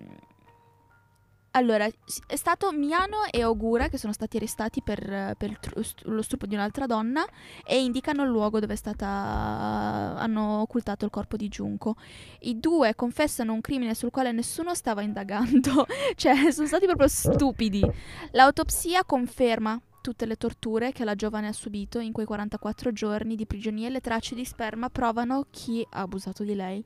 allora, 1.51 1.85
è 1.85 2.35
stato 2.35 2.71
Miano 2.71 3.25
e 3.29 3.43
Ogura 3.43 3.89
che 3.89 3.97
sono 3.97 4.13
stati 4.13 4.37
arrestati 4.37 4.81
per, 4.81 5.35
per 5.37 5.59
lo 6.03 6.21
stupro 6.21 6.47
di 6.47 6.55
un'altra 6.55 6.85
donna 6.85 7.25
e 7.65 7.83
indicano 7.83 8.23
il 8.23 8.29
luogo 8.29 8.61
dove 8.61 8.73
è 8.73 8.77
stata, 8.77 9.05
hanno 9.05 10.61
occultato 10.61 11.03
il 11.03 11.11
corpo 11.11 11.35
di 11.35 11.49
Giunco. 11.49 11.95
I 12.41 12.57
due 12.57 12.95
confessano 12.95 13.51
un 13.51 13.59
crimine 13.59 13.95
sul 13.95 14.11
quale 14.11 14.31
nessuno 14.31 14.73
stava 14.73 15.01
indagando, 15.01 15.85
cioè 16.15 16.51
sono 16.51 16.67
stati 16.67 16.85
proprio 16.85 17.09
stupidi. 17.09 17.85
L'autopsia 18.31 19.03
conferma 19.03 19.77
tutte 20.01 20.25
le 20.25 20.37
torture 20.37 20.93
che 20.93 21.03
la 21.03 21.15
giovane 21.15 21.47
ha 21.47 21.53
subito 21.53 21.99
in 21.99 22.13
quei 22.13 22.25
44 22.25 22.91
giorni 22.93 23.35
di 23.35 23.45
prigionia 23.45 23.87
e 23.87 23.91
le 23.91 24.01
tracce 24.01 24.35
di 24.35 24.45
sperma 24.45 24.89
provano 24.89 25.45
chi 25.51 25.85
ha 25.89 25.99
abusato 25.99 26.43
di 26.43 26.55
lei. 26.55 26.83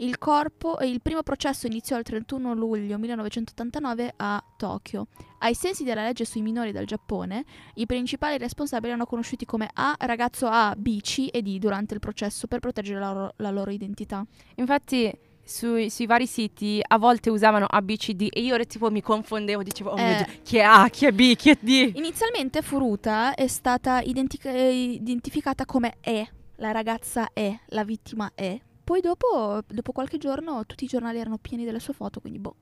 Il, 0.00 0.18
corpo, 0.18 0.78
il 0.82 1.00
primo 1.00 1.24
processo 1.24 1.66
iniziò 1.66 1.98
il 1.98 2.04
31 2.04 2.54
luglio 2.54 2.98
1989 2.98 4.14
a 4.16 4.42
Tokyo. 4.56 5.08
Ai 5.38 5.54
sensi 5.54 5.82
della 5.82 6.02
legge 6.02 6.24
sui 6.24 6.40
minori 6.40 6.70
del 6.70 6.86
Giappone, 6.86 7.44
i 7.74 7.86
principali 7.86 8.38
responsabili 8.38 8.88
erano 8.88 9.06
conosciuti 9.06 9.44
come 9.44 9.68
A, 9.72 9.96
ragazzo 9.98 10.46
A, 10.46 10.74
B, 10.76 11.00
C 11.00 11.28
e 11.32 11.42
D 11.42 11.58
durante 11.58 11.94
il 11.94 12.00
processo 12.00 12.46
per 12.46 12.60
proteggere 12.60 13.00
la 13.00 13.12
loro, 13.12 13.34
la 13.38 13.50
loro 13.50 13.72
identità. 13.72 14.24
Infatti 14.56 15.12
sui, 15.42 15.90
sui, 15.90 16.06
vari 16.06 16.26
siti 16.26 16.80
a 16.86 16.96
volte 16.98 17.30
usavano 17.30 17.66
A, 17.68 17.82
B, 17.82 17.96
C, 17.96 18.12
D 18.12 18.28
e 18.30 18.40
io 18.42 18.56
tipo 18.66 18.90
mi 18.90 19.00
confondevo, 19.00 19.64
dicevo, 19.64 19.90
oh 19.90 19.98
eh, 19.98 20.04
mio 20.04 20.16
Dio, 20.16 20.26
chi 20.44 20.56
è 20.58 20.62
A, 20.62 20.88
chi 20.90 21.06
è 21.06 21.12
B, 21.12 21.34
chi 21.34 21.50
è 21.50 21.58
D? 21.58 21.92
Inizialmente 21.96 22.62
Furuta 22.62 23.34
è 23.34 23.48
stata 23.48 24.00
identica- 24.00 24.50
identificata 24.52 25.64
come 25.64 25.96
E, 26.00 26.28
la 26.56 26.70
ragazza 26.70 27.30
è, 27.32 27.58
la 27.68 27.84
vittima 27.84 28.30
è. 28.34 28.60
Poi 28.88 29.02
dopo, 29.02 29.60
dopo 29.66 29.92
qualche 29.92 30.16
giorno 30.16 30.64
tutti 30.64 30.84
i 30.84 30.86
giornali 30.86 31.18
erano 31.18 31.36
pieni 31.36 31.66
delle 31.66 31.78
sue 31.78 31.92
foto, 31.92 32.20
quindi 32.20 32.38
boh. 32.38 32.56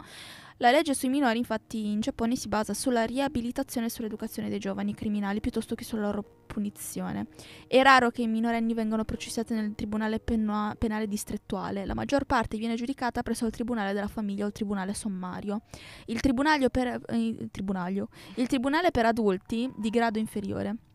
La 0.57 0.73
legge 0.73 0.93
sui 0.93 1.09
minori 1.09 1.39
infatti 1.39 1.87
in 1.87 2.01
Giappone 2.01 2.35
si 2.35 2.49
basa 2.49 2.75
sulla 2.75 3.05
riabilitazione 3.05 3.87
e 3.87 3.91
sull'educazione 3.91 4.49
dei 4.49 4.59
giovani 4.59 4.93
criminali 4.93 5.39
piuttosto 5.39 5.77
che 5.77 5.85
sulla 5.85 6.11
loro 6.11 6.25
punizione. 6.47 7.29
È 7.69 7.81
raro 7.81 8.11
che 8.11 8.23
i 8.23 8.27
minorenni 8.27 8.75
vengano 8.75 9.05
processati 9.05 9.55
nel 9.55 9.77
tribunale 9.77 10.19
pena- 10.19 10.75
penale 10.77 11.07
distrettuale, 11.07 11.87
la 11.87 11.95
maggior 11.95 12.25
parte 12.25 12.57
viene 12.57 12.75
giudicata 12.75 13.23
presso 13.23 13.47
il 13.47 13.53
tribunale 13.53 13.93
della 13.93 14.09
famiglia 14.09 14.47
o 14.47 14.49
il 14.49 14.53
tribunale 14.53 14.95
sommario. 14.95 15.61
Il, 16.07 16.19
per, 16.73 17.03
eh, 17.07 17.17
il, 17.17 17.41
il 18.35 18.47
tribunale 18.49 18.91
per 18.91 19.07
adulti 19.07 19.73
di 19.77 19.91
grado 19.91 20.19
inferiore. 20.19 20.86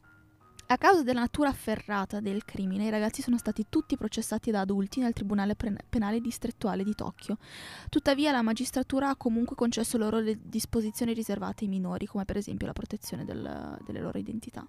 A 0.72 0.78
causa 0.78 1.04
della 1.04 1.20
natura 1.20 1.50
afferrata 1.50 2.22
del 2.22 2.46
crimine, 2.46 2.86
i 2.86 2.90
ragazzi 2.90 3.22
sono 3.22 3.38
stati 3.38 3.66
tutti 3.68 3.98
processati 3.98 4.52
da 4.52 4.62
adulti 4.62 5.02
nel 5.02 5.12
Tribunale 5.12 5.58
Penale 5.90 6.22
Distrettuale 6.22 6.86
di 6.86 6.96
Tokyo. 6.96 7.38
Tuttavia 7.90 8.32
la 8.32 8.42
magistratura 8.42 9.10
ha 9.10 9.18
comunque 9.18 9.58
concesso 9.58 9.98
loro 9.98 10.20
le 10.20 10.40
disposizioni 10.42 11.12
riservate 11.12 11.66
ai 11.66 11.70
minori, 11.70 12.06
come 12.06 12.24
per 12.24 12.38
esempio 12.38 12.68
la 12.68 12.72
protezione 12.72 13.26
del, 13.26 13.80
delle 13.86 14.00
loro 14.00 14.18
identità. 14.18 14.66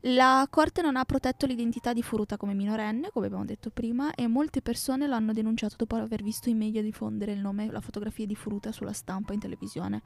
La 0.00 0.46
Corte 0.48 0.80
non 0.80 0.96
ha 0.96 1.04
protetto 1.04 1.44
l'identità 1.44 1.92
di 1.92 2.02
Furuta 2.02 2.38
come 2.38 2.54
minorenne, 2.54 3.10
come 3.12 3.26
abbiamo 3.26 3.44
detto 3.44 3.68
prima, 3.68 4.14
e 4.14 4.26
molte 4.28 4.62
persone 4.62 5.06
l'hanno 5.06 5.34
denunciato 5.34 5.74
dopo 5.76 5.96
aver 5.96 6.22
visto 6.22 6.48
i 6.48 6.54
media 6.54 6.80
diffondere 6.80 7.32
il 7.32 7.40
nome 7.40 7.66
e 7.66 7.70
la 7.70 7.82
fotografia 7.82 8.24
di 8.24 8.34
Furuta 8.34 8.72
sulla 8.72 8.94
stampa 8.94 9.34
in 9.34 9.40
televisione. 9.40 10.00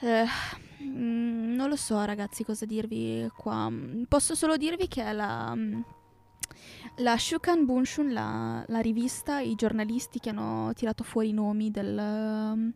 Eh, 0.00 0.26
non 1.68 1.76
lo 1.76 1.76
so 1.76 2.02
ragazzi 2.02 2.44
cosa 2.44 2.64
dirvi 2.64 3.30
qua. 3.36 3.70
Posso 4.08 4.34
solo 4.34 4.56
dirvi 4.56 4.88
che 4.88 5.12
la, 5.12 5.52
mm, 5.54 5.80
la 6.96 7.16
Shukan 7.16 7.64
Bunshun, 7.64 8.12
la, 8.12 8.64
la, 8.66 8.80
rivista, 8.80 9.38
i 9.40 9.54
giornalisti 9.54 10.18
che 10.18 10.30
hanno 10.30 10.72
tirato 10.74 11.04
fuori 11.04 11.28
i 11.28 11.32
nomi 11.32 11.70
del, 11.70 12.72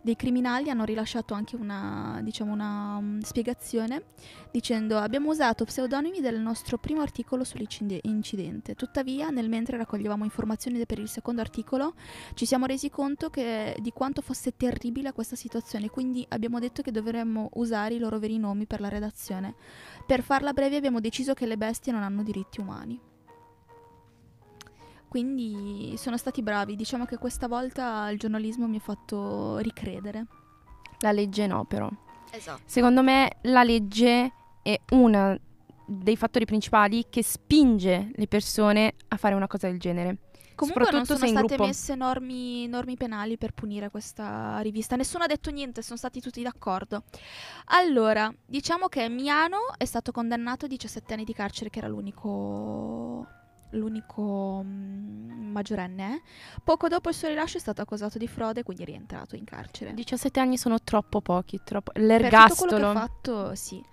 dei 0.00 0.16
criminali 0.16 0.70
hanno 0.70 0.84
rilasciato 0.84 1.34
anche 1.34 1.56
una, 1.56 2.20
diciamo, 2.22 2.52
una 2.52 2.96
um, 2.96 3.20
spiegazione 3.20 4.04
dicendo 4.50 4.96
abbiamo 4.96 5.30
usato 5.30 5.64
pseudonimi 5.64 6.20
del 6.20 6.40
nostro 6.40 6.78
primo 6.78 7.02
articolo 7.02 7.44
sull'incidente, 7.44 8.74
tuttavia 8.74 9.28
nel 9.30 9.48
mentre 9.48 9.76
raccoglievamo 9.76 10.24
informazioni 10.24 10.84
per 10.86 10.98
il 10.98 11.08
secondo 11.08 11.40
articolo 11.40 11.94
ci 12.34 12.46
siamo 12.46 12.66
resi 12.66 12.88
conto 12.88 13.28
che, 13.28 13.76
di 13.80 13.90
quanto 13.90 14.22
fosse 14.22 14.56
terribile 14.56 15.12
questa 15.12 15.36
situazione, 15.36 15.90
quindi 15.90 16.24
abbiamo 16.30 16.58
detto 16.60 16.82
che 16.82 16.92
dovremmo 16.92 17.50
usare 17.54 17.94
i 17.94 17.98
loro 17.98 18.18
veri 18.18 18.38
nomi 18.38 18.66
per 18.66 18.80
la 18.80 18.88
redazione. 18.88 19.54
Per 20.06 20.22
farla 20.22 20.52
breve 20.52 20.76
abbiamo 20.76 21.00
deciso 21.00 21.34
che 21.34 21.46
le 21.46 21.56
bestie 21.56 21.92
non 21.92 22.02
hanno 22.02 22.22
diritti 22.22 22.60
umani. 22.60 23.14
Quindi 25.16 25.94
sono 25.96 26.18
stati 26.18 26.42
bravi, 26.42 26.76
diciamo 26.76 27.06
che 27.06 27.16
questa 27.16 27.48
volta 27.48 28.10
il 28.10 28.18
giornalismo 28.18 28.66
mi 28.68 28.76
ha 28.76 28.80
fatto 28.80 29.56
ricredere. 29.56 30.26
La 30.98 31.10
legge 31.10 31.46
no, 31.46 31.64
però. 31.64 31.88
Esatto. 32.30 32.60
Secondo 32.66 33.02
me 33.02 33.38
la 33.44 33.62
legge 33.62 34.30
è 34.60 34.78
uno 34.90 35.40
dei 35.86 36.18
fattori 36.18 36.44
principali 36.44 37.06
che 37.08 37.22
spinge 37.22 38.10
le 38.14 38.26
persone 38.26 38.92
a 39.08 39.16
fare 39.16 39.34
una 39.34 39.46
cosa 39.46 39.68
del 39.68 39.78
genere. 39.78 40.18
Comunque 40.54 40.90
non 40.90 41.06
sono 41.06 41.18
state 41.18 41.46
gruppo. 41.46 41.64
messe 41.64 41.94
normi, 41.94 42.66
normi, 42.66 42.98
penali 42.98 43.38
per 43.38 43.52
punire 43.52 43.88
questa 43.88 44.58
rivista. 44.58 44.96
Nessuno 44.96 45.24
ha 45.24 45.26
detto 45.26 45.50
niente, 45.50 45.80
sono 45.80 45.96
stati 45.96 46.20
tutti 46.20 46.42
d'accordo. 46.42 47.04
Allora, 47.68 48.30
diciamo 48.44 48.88
che 48.88 49.08
Miano 49.08 49.60
è 49.78 49.86
stato 49.86 50.12
condannato 50.12 50.66
a 50.66 50.68
17 50.68 51.14
anni 51.14 51.24
di 51.24 51.32
carcere, 51.32 51.70
che 51.70 51.78
era 51.78 51.88
l'unico 51.88 53.35
l'unico 53.70 54.62
mm, 54.64 55.50
maggiorenne. 55.50 56.14
Eh. 56.14 56.22
Poco 56.62 56.88
dopo 56.88 57.08
il 57.08 57.14
suo 57.14 57.28
rilascio 57.28 57.56
è 57.56 57.60
stato 57.60 57.82
accusato 57.82 58.18
di 58.18 58.26
frode, 58.26 58.62
quindi 58.62 58.82
è 58.82 58.86
rientrato 58.86 59.36
in 59.36 59.44
carcere. 59.44 59.94
17 59.94 60.40
anni 60.40 60.56
sono 60.56 60.80
troppo 60.82 61.20
pochi, 61.20 61.60
troppo... 61.64 61.92
l'ergastolo. 61.94 62.48
Per 62.48 62.56
tutto 62.56 62.66
quello 62.68 62.92
che 62.92 62.98
ha 62.98 63.00
fatto, 63.00 63.54
sì. 63.54 63.84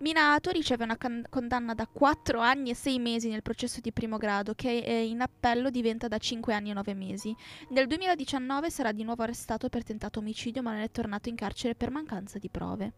Minato 0.00 0.50
riceve 0.50 0.84
una 0.84 0.96
can- 0.96 1.24
condanna 1.28 1.74
da 1.74 1.86
4 1.86 2.38
anni 2.38 2.70
e 2.70 2.74
6 2.74 2.98
mesi 2.98 3.28
nel 3.28 3.42
processo 3.42 3.80
di 3.80 3.92
primo 3.92 4.18
grado, 4.18 4.54
che 4.54 4.70
in 4.70 5.20
appello 5.20 5.70
diventa 5.70 6.06
da 6.06 6.18
5 6.18 6.52
anni 6.52 6.70
e 6.70 6.74
9 6.74 6.94
mesi. 6.94 7.34
Nel 7.70 7.86
2019 7.86 8.70
sarà 8.70 8.92
di 8.92 9.04
nuovo 9.04 9.22
arrestato 9.22 9.68
per 9.68 9.84
tentato 9.84 10.18
omicidio, 10.18 10.62
ma 10.62 10.72
non 10.72 10.80
è 10.80 10.90
tornato 10.90 11.28
in 11.28 11.34
carcere 11.34 11.74
per 11.74 11.90
mancanza 11.90 12.38
di 12.38 12.50
prove. 12.50 12.92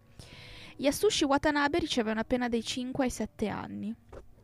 Yasushi 0.77 1.25
Watanabe 1.25 1.79
riceve 1.79 2.12
una 2.12 2.25
pena 2.25 2.49
dai 2.49 2.62
5 2.62 3.05
ai 3.05 3.11
7 3.11 3.49
anni. 3.49 3.95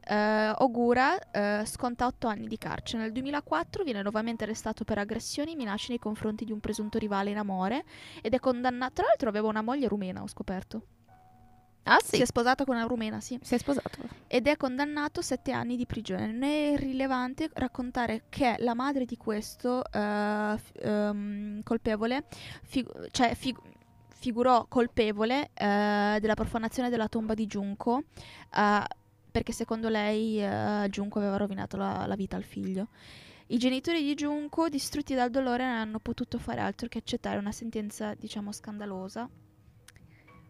Uh, 0.06 0.62
Ogura 0.62 1.14
uh, 1.14 1.64
sconta 1.64 2.06
8 2.06 2.26
anni 2.26 2.46
di 2.46 2.58
carcere. 2.58 3.02
Nel 3.02 3.12
2004 3.12 3.84
viene 3.84 4.02
nuovamente 4.02 4.44
arrestato 4.44 4.84
per 4.84 4.98
aggressioni 4.98 5.52
e 5.52 5.56
minacce 5.56 5.86
nei 5.88 5.98
confronti 5.98 6.44
di 6.44 6.52
un 6.52 6.60
presunto 6.60 6.98
rivale 6.98 7.30
in 7.30 7.38
amore 7.38 7.84
ed 8.20 8.34
è 8.34 8.38
condannato. 8.38 8.94
Tra 8.94 9.06
l'altro 9.06 9.28
aveva 9.28 9.48
una 9.48 9.62
moglie 9.62 9.88
rumena, 9.88 10.22
ho 10.22 10.28
scoperto. 10.28 10.82
Ah 11.84 11.98
sì? 12.02 12.16
Si 12.16 12.22
è 12.22 12.24
sposato 12.24 12.64
con 12.64 12.76
una 12.76 12.86
rumena, 12.86 13.20
sì. 13.20 13.38
Si 13.42 13.54
è 13.54 13.58
sposato. 13.58 13.98
Ed 14.26 14.46
è 14.46 14.56
condannato 14.56 15.20
a 15.20 15.22
7 15.22 15.52
anni 15.52 15.76
di 15.76 15.86
prigione. 15.86 16.26
Non 16.26 16.42
è 16.42 16.76
rilevante 16.76 17.50
raccontare 17.52 18.24
che 18.28 18.56
la 18.58 18.74
madre 18.74 19.04
di 19.04 19.16
questo 19.16 19.82
uh, 19.92 20.56
f- 20.56 20.72
um, 20.82 21.62
colpevole, 21.62 22.24
fig- 22.62 23.10
cioè 23.10 23.34
fig- 23.34 23.60
figurò 24.08 24.64
colpevole 24.66 25.50
della 25.54 26.34
profanazione 26.34 26.88
della 26.88 27.08
tomba 27.08 27.34
di 27.34 27.46
Junko 27.46 28.04
perché 29.34 29.50
secondo 29.50 29.88
lei 29.88 30.40
uh, 30.40 30.86
Junko 30.86 31.18
aveva 31.18 31.36
rovinato 31.36 31.76
la, 31.76 32.06
la, 32.06 32.14
vita 32.14 32.36
al 32.36 32.44
figlio. 32.44 32.86
I 33.48 33.58
genitori 33.58 34.00
di 34.00 34.14
Junko, 34.14 34.68
distrutti 34.68 35.12
dal 35.12 35.28
dolore, 35.28 35.64
non 35.66 35.74
hanno 35.74 35.98
potuto 35.98 36.38
fare 36.38 36.60
altro 36.60 36.86
che 36.86 36.98
accettare 36.98 37.36
una 37.36 37.50
sentenza, 37.50 38.14
diciamo, 38.14 38.52
scandalosa, 38.52 39.28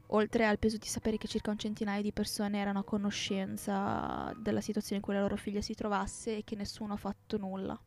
oltre 0.08 0.46
al 0.46 0.58
peso 0.58 0.76
di 0.76 0.86
sapere 0.86 1.16
che 1.16 1.28
circa 1.28 1.50
un 1.50 1.58
centinaio 1.58 2.02
di 2.02 2.12
persone 2.12 2.58
erano 2.58 2.80
a 2.80 2.84
conoscenza 2.84 4.30
della 4.36 4.60
situazione 4.60 4.96
in 4.96 5.02
cui 5.02 5.14
la 5.14 5.22
loro 5.22 5.36
figlia 5.36 5.62
si 5.62 5.72
trovasse 5.72 6.36
e 6.36 6.44
che 6.44 6.54
nessuno 6.54 6.92
ha 6.92 6.98
fatto 6.98 7.38
nulla. 7.38 7.80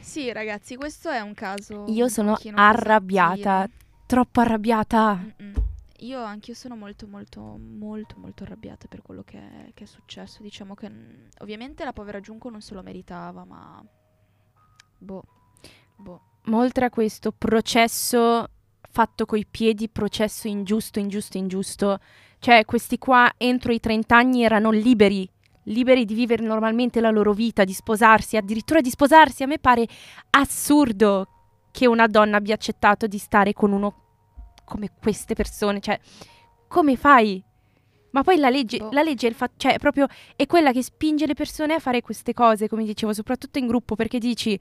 Sì, 0.00 0.32
ragazzi, 0.32 0.74
questo 0.74 1.08
è 1.08 1.20
un 1.20 1.34
caso. 1.34 1.84
Io 1.86 2.08
sono 2.08 2.36
arrabbiata, 2.52 3.68
troppo 4.06 4.40
arrabbiata. 4.40 5.14
Mm-mm. 5.40 5.61
Io 6.02 6.20
anch'io 6.20 6.54
sono 6.54 6.74
molto 6.74 7.06
molto 7.06 7.40
molto 7.40 8.16
molto 8.18 8.42
arrabbiata 8.42 8.88
per 8.88 9.02
quello 9.02 9.22
che 9.22 9.38
è, 9.38 9.70
che 9.72 9.84
è 9.84 9.86
successo. 9.86 10.42
Diciamo 10.42 10.74
che 10.74 10.88
mh, 10.88 11.28
ovviamente 11.38 11.84
la 11.84 11.92
povera 11.92 12.18
Giunco 12.20 12.50
non 12.50 12.60
se 12.60 12.74
lo 12.74 12.82
meritava, 12.82 13.44
ma 13.44 13.82
boh, 14.98 15.22
boh. 15.96 16.20
Ma 16.44 16.58
oltre 16.58 16.86
a 16.86 16.90
questo 16.90 17.30
processo 17.30 18.48
fatto 18.90 19.26
coi 19.26 19.46
piedi, 19.48 19.88
processo 19.88 20.48
ingiusto, 20.48 20.98
ingiusto, 20.98 21.38
ingiusto, 21.38 21.98
cioè 22.40 22.64
questi 22.64 22.98
qua 22.98 23.32
entro 23.36 23.72
i 23.72 23.78
30 23.78 24.16
anni 24.16 24.42
erano 24.42 24.70
liberi, 24.72 25.28
liberi 25.64 26.04
di 26.04 26.14
vivere 26.14 26.42
normalmente 26.42 27.00
la 27.00 27.10
loro 27.10 27.32
vita, 27.32 27.62
di 27.62 27.72
sposarsi, 27.72 28.36
addirittura 28.36 28.80
di 28.80 28.90
sposarsi. 28.90 29.44
A 29.44 29.46
me 29.46 29.60
pare 29.60 29.86
assurdo 30.30 31.28
che 31.70 31.86
una 31.86 32.08
donna 32.08 32.38
abbia 32.38 32.54
accettato 32.54 33.06
di 33.06 33.18
stare 33.18 33.52
con 33.52 33.70
uno 33.70 34.01
come 34.64 34.90
queste 35.00 35.34
persone, 35.34 35.80
cioè, 35.80 35.98
come 36.68 36.96
fai? 36.96 37.42
Ma 38.10 38.22
poi 38.22 38.36
la 38.36 38.50
legge, 38.50 38.78
boh. 38.78 38.90
la 38.92 39.02
legge 39.02 39.28
è, 39.28 39.32
fa- 39.32 39.50
cioè, 39.56 39.78
proprio, 39.78 40.06
è 40.36 40.46
quella 40.46 40.72
che 40.72 40.82
spinge 40.82 41.26
le 41.26 41.34
persone 41.34 41.74
a 41.74 41.78
fare 41.78 42.00
queste 42.02 42.34
cose, 42.34 42.68
come 42.68 42.84
dicevo, 42.84 43.12
soprattutto 43.12 43.58
in 43.58 43.66
gruppo, 43.66 43.94
perché 43.94 44.18
dici, 44.18 44.58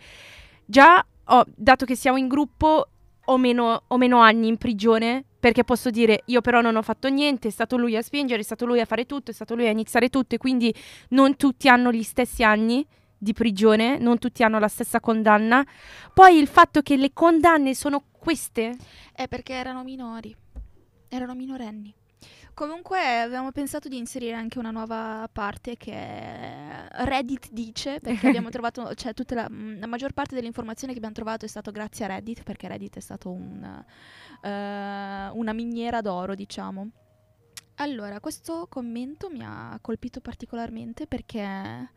già, 0.66 1.06
oh, 1.26 1.46
dato 1.56 1.86
che 1.86 1.96
siamo 1.96 2.18
in 2.18 2.28
gruppo, 2.28 2.88
ho 3.24 3.38
meno, 3.38 3.84
ho 3.88 3.98
meno 3.98 4.20
anni 4.20 4.48
in 4.48 4.58
prigione, 4.58 5.24
perché 5.40 5.64
posso 5.64 5.90
dire, 5.90 6.24
io 6.26 6.42
però 6.42 6.62
non 6.62 6.76
ho 6.76 6.82
fatto 6.82 7.10
niente, 7.10 7.50
è 7.50 7.52
stato 7.52 7.78
lui 7.78 7.96
a 7.96 8.02
spingere, 8.02 8.42
è 8.42 8.44
stato 8.44 8.66
lui 8.66 8.80
a 8.80 8.86
fare 8.86 9.06
tutto, 9.06 9.32
è 9.32 9.34
stato 9.34 9.56
lui 9.56 9.68
a 9.68 9.72
iniziare 9.72 10.10
tutto, 10.10 10.36
e 10.36 10.38
quindi 10.38 10.74
non 11.10 11.36
tutti 11.36 11.68
hanno 11.68 11.92
gli 11.92 12.04
stessi 12.04 12.44
anni 12.44 12.86
di 13.22 13.34
prigione, 13.34 14.00
non 14.00 14.18
tutti 14.18 14.42
hanno 14.42 14.58
la 14.58 14.68
stessa 14.68 15.00
condanna. 15.00 15.64
Poi 16.12 16.40
il 16.40 16.48
fatto 16.48 16.82
che 16.82 16.98
le 16.98 17.14
condanne 17.14 17.76
sono 17.76 18.04
queste? 18.12 18.76
È 19.14 19.28
perché 19.28 19.54
erano 19.54 19.84
minori, 19.84 20.36
erano 21.08 21.36
minorenni. 21.36 21.94
Comunque 22.56 23.22
avevamo 23.22 23.52
pensato 23.52 23.88
di 23.88 23.98
inserire 23.98 24.34
anche 24.34 24.58
una 24.58 24.72
nuova 24.72 25.30
parte 25.32 25.78
che 25.78 26.88
Reddit 26.90 27.52
dice, 27.52 28.00
perché 28.00 28.28
abbiamo 28.28 28.50
trovato, 28.52 28.94
cioè 28.96 29.14
tutta 29.14 29.36
la, 29.36 29.48
mm, 29.50 29.80
la, 29.80 29.88
maggior 29.88 30.14
parte 30.14 30.34
delle 30.34 30.48
informazioni 30.48 30.92
che 30.92 30.98
abbiamo 30.98 31.16
trovato 31.16 31.46
è 31.46 31.48
stato 31.48 31.70
grazie 31.72 32.06
a 32.06 32.08
Reddit, 32.08 32.42
perché 32.42 32.68
Reddit 32.68 32.98
è 32.98 33.00
stato 33.00 33.30
un, 33.30 33.84
uh, 34.42 34.48
una 34.48 35.54
miniera 35.54 36.02
d'oro, 36.02 36.34
diciamo. 36.34 36.90
Allora, 37.76 38.20
questo 38.20 38.66
commento 38.68 39.30
mi 39.30 39.44
ha 39.44 39.78
colpito 39.80 40.22
particolarmente 40.22 41.08
perché 41.08 41.90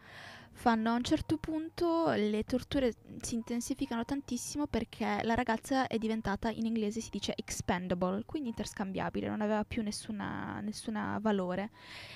fanno 0.55 0.93
a 0.93 0.95
un 0.95 1.03
certo 1.03 1.37
punto 1.37 2.13
le 2.13 2.45
torture 2.45 2.95
si 3.21 3.35
intensificano 3.35 4.05
tantissimo 4.05 4.67
perché 4.67 5.21
la 5.23 5.35
ragazza 5.35 5.89
è 5.89 5.99
diventata 5.99 6.49
in 6.49 6.65
inglese 6.65 7.01
si 7.01 7.11
dice 7.11 7.35
expendable, 7.37 8.23
quindi 8.25 8.51
interscambiabile, 8.51 9.29
non 9.29 9.41
aveva 9.41 9.65
più 9.65 9.83
nessuna, 9.83 10.61
nessuna 10.61 11.19
valore. 11.21 11.71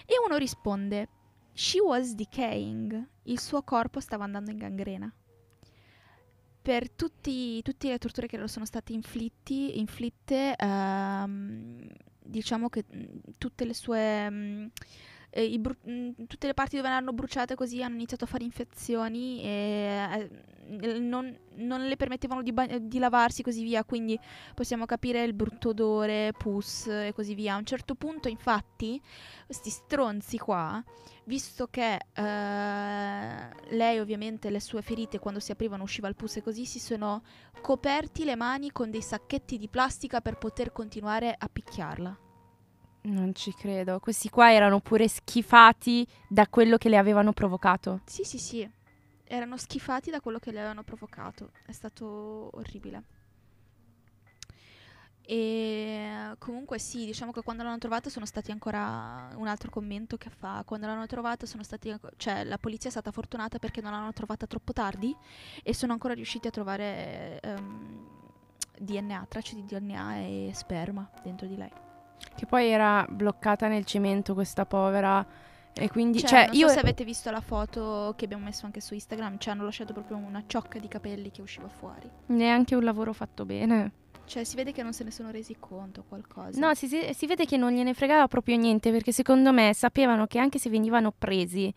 E 0.07 0.15
uno 0.25 0.37
risponde: 0.37 1.09
She 1.53 1.81
was 1.81 2.15
decaying, 2.15 3.07
il 3.25 3.41
suo 3.41 3.63
corpo 3.63 4.01
stava 4.01 4.25
andando 4.25 4.51
in 4.51 4.59
gangrena. 4.59 5.13
Per 6.63 6.91
tutte 6.91 7.63
le 7.63 7.99
torture 7.99 8.27
che 8.27 8.39
le 8.39 8.47
sono 8.47 8.65
state 8.65 8.93
inflitti, 8.93 9.79
inflitte, 9.79 10.55
uh, 10.59 11.89
diciamo 12.23 12.69
che 12.69 12.85
tutte 13.37 13.65
le 13.65 13.75
sue. 13.75 14.27
Um, 14.29 14.71
eh, 15.31 15.59
bru- 15.59 15.85
mh, 15.85 16.27
tutte 16.27 16.47
le 16.47 16.55
parti 16.55 16.77
dove 16.77 16.89
erano 16.89 17.13
bruciate 17.13 17.55
così 17.55 17.83
hanno 17.83 17.95
iniziato 17.97 18.25
a 18.25 18.27
fare 18.27 18.45
infezioni 18.45 19.43
e 19.43 20.29
eh, 20.71 20.99
non, 20.99 21.37
non, 21.57 21.87
le 21.87 21.97
permettevano 21.97 22.43
di, 22.43 22.53
ba- 22.53 22.67
di, 22.67 22.99
lavarsi 22.99 23.41
e 23.41 23.45
così 23.45 23.63
via, 23.63 23.85
quindi 23.85 24.19
possiamo 24.55 24.85
capire 24.85 25.23
il 25.25 25.33
brutto 25.33 25.71
odore, 25.71 26.33
pus 26.37 26.87
e 26.87 27.13
così 27.15 27.35
via. 27.35 27.55
A 27.55 27.59
un 27.59 27.65
certo 27.65 27.95
punto, 27.95 28.29
infatti, 28.29 29.01
questi 29.47 29.71
stronzi 29.71 30.39
qua, 30.39 30.83
visto 31.25 31.69
che 31.69 31.99
eh, 32.13 33.49
lei 33.71 33.99
ovviamente 33.99 34.51
le 34.51 34.61
sue 34.61 34.83
ferite 34.83 35.19
quando 35.19 35.41
si 35.41 35.53
aprivano 35.53 35.83
usciva 35.83 36.09
il 36.09 36.17
pus 36.17 36.37
e 36.37 36.43
così, 36.43 36.67
si 36.67 36.79
sono 36.79 37.23
coperti 37.61 38.25
le 38.25 38.37
mani 38.37 38.71
con 38.71 38.91
dei 38.91 39.03
sacchetti 39.03 39.57
di 39.57 39.69
plastica 39.69 40.21
per 40.21 40.37
poter 40.37 40.73
continuare 40.73 41.35
a 41.37 41.49
picchiarla. 41.49 42.28
Non 43.09 43.35
ci 43.35 43.55
credo. 43.55 43.99
Questi 44.01 44.29
qua 44.29 44.53
erano 44.53 44.81
pure 44.81 45.09
schifati 45.09 46.07
da 46.29 46.47
quello 46.47 46.77
che 46.77 46.89
le 46.89 46.99
avevano 46.99 47.33
provocato. 47.33 48.01
Sì, 48.05 48.25
sì, 48.25 48.39
sì. 48.39 48.71
Erano 49.25 49.57
schifati 49.57 50.11
da 50.11 50.21
quello 50.21 50.39
che 50.39 50.51
le 50.51 50.59
avevano 50.59 50.83
provocato. 50.83 51.53
È 51.65 51.73
stato 51.73 52.51
orribile. 52.53 53.03
E 55.23 56.35
comunque 56.39 56.79
sì, 56.79 57.05
diciamo 57.05 57.33
che 57.33 57.43
quando 57.43 57.63
l'hanno 57.63 57.77
trovata 57.77 58.09
sono 58.09 58.25
stati 58.25 58.51
ancora 58.51 59.29
un 59.37 59.47
altro 59.47 59.69
commento 59.69 60.17
che 60.17 60.31
fa, 60.31 60.63
quando 60.65 60.87
l'hanno 60.87 61.05
trovata 61.05 61.45
sono 61.45 61.63
stati 61.63 61.95
cioè 62.17 62.45
la 62.45 62.57
polizia 62.57 62.89
è 62.89 62.93
stata 62.93 63.11
fortunata 63.11 63.59
perché 63.59 63.83
non 63.83 63.93
l'hanno 63.93 64.15
trovata 64.15 64.47
troppo 64.47 64.73
tardi 64.73 65.15
e 65.63 65.75
sono 65.75 65.93
ancora 65.93 66.15
riusciti 66.15 66.47
a 66.49 66.51
trovare 66.51 67.41
ehm, 67.43 68.09
DNA, 68.79 69.27
tracce 69.29 69.55
di 69.55 69.67
DNA 69.67 70.17
e 70.17 70.51
sperma 70.55 71.11
dentro 71.23 71.47
di 71.47 71.57
lei. 71.59 71.88
Che 72.35 72.47
poi 72.47 72.69
era 72.69 73.07
bloccata 73.09 73.69
nel 73.69 73.85
cemento 73.85 74.35
questa 74.35 74.67
povera. 74.67 75.27
E 75.73 75.89
quindi, 75.89 76.19
cioè, 76.19 76.29
cioè 76.29 76.47
non 76.47 76.55
io... 76.57 76.67
so 76.69 76.75
se 76.75 76.81
avete 76.81 77.05
visto 77.05 77.31
la 77.31 77.41
foto 77.41 78.15
che 78.17 78.25
abbiamo 78.25 78.45
messo 78.45 78.67
anche 78.67 78.81
su 78.81 78.95
Instagram, 78.95 79.39
ci 79.39 79.49
hanno 79.51 79.65
lasciato 79.65 79.93
proprio 79.93 80.17
una 80.17 80.43
ciocca 80.47 80.79
di 80.79 80.89
capelli 80.89 81.31
che 81.31 81.41
usciva 81.41 81.69
fuori. 81.69 82.11
Neanche 82.27 82.75
un 82.75 82.83
lavoro 82.83 83.13
fatto 83.13 83.45
bene. 83.45 83.93
Cioè, 84.25 84.45
si 84.45 84.57
vede 84.57 84.73
che 84.73 84.83
non 84.83 84.93
se 84.93 85.05
ne 85.05 85.11
sono 85.11 85.31
resi 85.31 85.57
conto 85.59 86.05
qualcosa. 86.07 86.59
No, 86.61 86.75
si, 86.75 86.89
si 86.89 87.27
vede 87.27 87.47
che 87.47 87.57
non 87.57 87.73
gliene 87.73 87.95
fregava 87.95 88.29
proprio 88.29 88.57
niente, 88.57 88.91
perché 88.91 89.11
secondo 89.13 89.53
me 89.53 89.73
sapevano 89.73 90.27
che 90.27 90.39
anche 90.39 90.59
se 90.59 90.69
venivano 90.69 91.15
presi, 91.17 91.73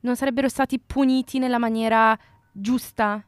non 0.00 0.14
sarebbero 0.14 0.48
stati 0.48 0.78
puniti 0.78 1.38
nella 1.38 1.58
maniera 1.58 2.16
giusta. 2.52 3.24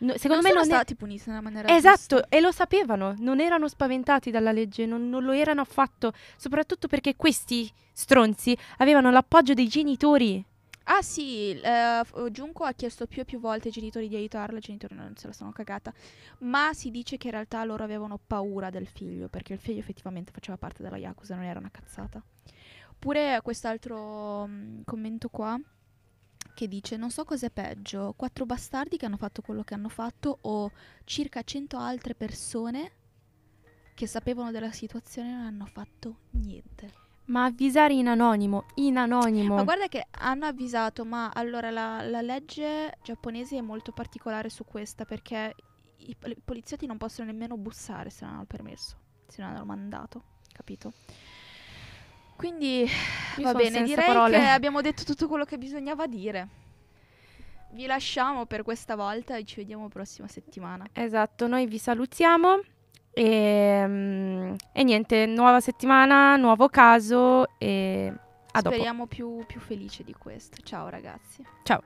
No, 0.00 0.12
secondo 0.16 0.42
non 0.42 0.42
me 0.42 0.52
non 0.52 0.64
sono 0.64 0.76
stati 0.76 0.92
è... 0.92 0.96
puniti 0.96 1.24
nella 1.26 1.40
maniera 1.40 1.74
esatto, 1.74 2.16
giusta. 2.16 2.26
e 2.28 2.40
lo 2.40 2.52
sapevano, 2.52 3.14
non 3.18 3.40
erano 3.40 3.66
spaventati 3.66 4.30
dalla 4.30 4.52
legge, 4.52 4.86
non, 4.86 5.08
non, 5.08 5.24
lo 5.24 5.32
erano 5.32 5.60
affatto, 5.60 6.12
soprattutto 6.36 6.86
perché 6.86 7.16
questi 7.16 7.70
stronzi 7.92 8.56
avevano 8.76 9.10
l'appoggio 9.10 9.54
dei 9.54 9.66
genitori. 9.66 10.44
Ah 10.90 11.02
sì, 11.02 11.60
uh, 11.62 12.30
Junko 12.30 12.64
ha 12.64 12.72
chiesto 12.72 13.06
più 13.06 13.22
e 13.22 13.24
più 13.24 13.40
volte 13.40 13.68
ai 13.68 13.74
genitori 13.74 14.08
di 14.08 14.16
aiutarla, 14.16 14.58
i 14.58 14.62
genitori 14.62 14.94
non 14.94 15.14
se 15.16 15.26
la 15.26 15.32
sono 15.34 15.50
cagata, 15.52 15.92
ma 16.38 16.72
si 16.72 16.90
dice 16.90 17.18
che 17.18 17.26
in 17.26 17.34
realtà 17.34 17.62
loro 17.64 17.84
avevano 17.84 18.18
paura 18.24 18.70
del 18.70 18.86
figlio, 18.86 19.28
perché 19.28 19.52
il 19.52 19.58
figlio 19.58 19.80
effettivamente 19.80 20.32
faceva 20.32 20.56
parte 20.56 20.82
della 20.82 20.96
Yakuza, 20.96 21.34
non 21.34 21.44
era 21.44 21.58
una 21.58 21.70
cazzata. 21.70 22.22
Pure 22.98 23.40
quest'altro 23.42 24.42
um, 24.44 24.82
commento 24.84 25.28
qua 25.28 25.60
che 26.58 26.66
dice 26.66 26.96
non 26.96 27.12
so 27.12 27.24
cos'è 27.24 27.50
peggio, 27.50 28.14
quattro 28.16 28.44
bastardi 28.44 28.96
che 28.96 29.06
hanno 29.06 29.16
fatto 29.16 29.42
quello 29.42 29.62
che 29.62 29.74
hanno 29.74 29.88
fatto 29.88 30.38
o 30.40 30.72
circa 31.04 31.40
cento 31.42 31.76
altre 31.78 32.16
persone 32.16 32.90
che 33.94 34.08
sapevano 34.08 34.50
della 34.50 34.72
situazione 34.72 35.28
e 35.28 35.34
non 35.34 35.46
hanno 35.46 35.66
fatto 35.66 36.16
niente. 36.30 36.92
Ma 37.26 37.44
avvisare 37.44 37.94
in 37.94 38.08
anonimo, 38.08 38.64
in 38.74 38.96
anonimo. 38.96 39.54
Ma 39.54 39.62
guarda 39.62 39.86
che 39.86 40.04
hanno 40.10 40.46
avvisato, 40.46 41.04
ma 41.04 41.30
allora 41.32 41.70
la, 41.70 42.02
la 42.02 42.22
legge 42.22 42.98
giapponese 43.04 43.58
è 43.58 43.60
molto 43.60 43.92
particolare 43.92 44.48
su 44.50 44.64
questa 44.64 45.04
perché 45.04 45.54
i, 45.98 46.16
i 46.24 46.36
poliziotti 46.44 46.86
non 46.86 46.98
possono 46.98 47.30
nemmeno 47.30 47.56
bussare 47.56 48.10
se 48.10 48.24
non 48.24 48.32
hanno 48.32 48.42
il 48.42 48.48
permesso, 48.48 48.96
se 49.28 49.42
non 49.42 49.52
hanno 49.52 49.64
mandato, 49.64 50.24
capito? 50.52 50.92
Quindi 52.38 52.88
Io 53.36 53.42
va 53.42 53.52
bene, 53.52 53.82
direi 53.82 54.06
parole. 54.06 54.38
che 54.38 54.46
abbiamo 54.46 54.80
detto 54.80 55.02
tutto 55.02 55.26
quello 55.26 55.44
che 55.44 55.58
bisognava 55.58 56.06
dire. 56.06 56.48
Vi 57.72 57.84
lasciamo 57.84 58.46
per 58.46 58.62
questa 58.62 58.94
volta 58.94 59.36
e 59.36 59.44
ci 59.44 59.56
vediamo 59.56 59.88
prossima 59.88 60.28
settimana. 60.28 60.86
Esatto, 60.92 61.48
noi 61.48 61.66
vi 61.66 61.78
salutiamo 61.78 62.60
e, 63.10 64.54
e 64.72 64.84
niente, 64.84 65.26
nuova 65.26 65.58
settimana, 65.58 66.36
nuovo 66.36 66.68
caso 66.68 67.58
e 67.58 68.12
a 68.52 68.60
Speriamo 68.60 69.06
più, 69.06 69.44
più 69.44 69.58
felice 69.58 70.04
di 70.04 70.14
questo. 70.14 70.62
Ciao 70.62 70.88
ragazzi. 70.88 71.44
Ciao. 71.64 71.82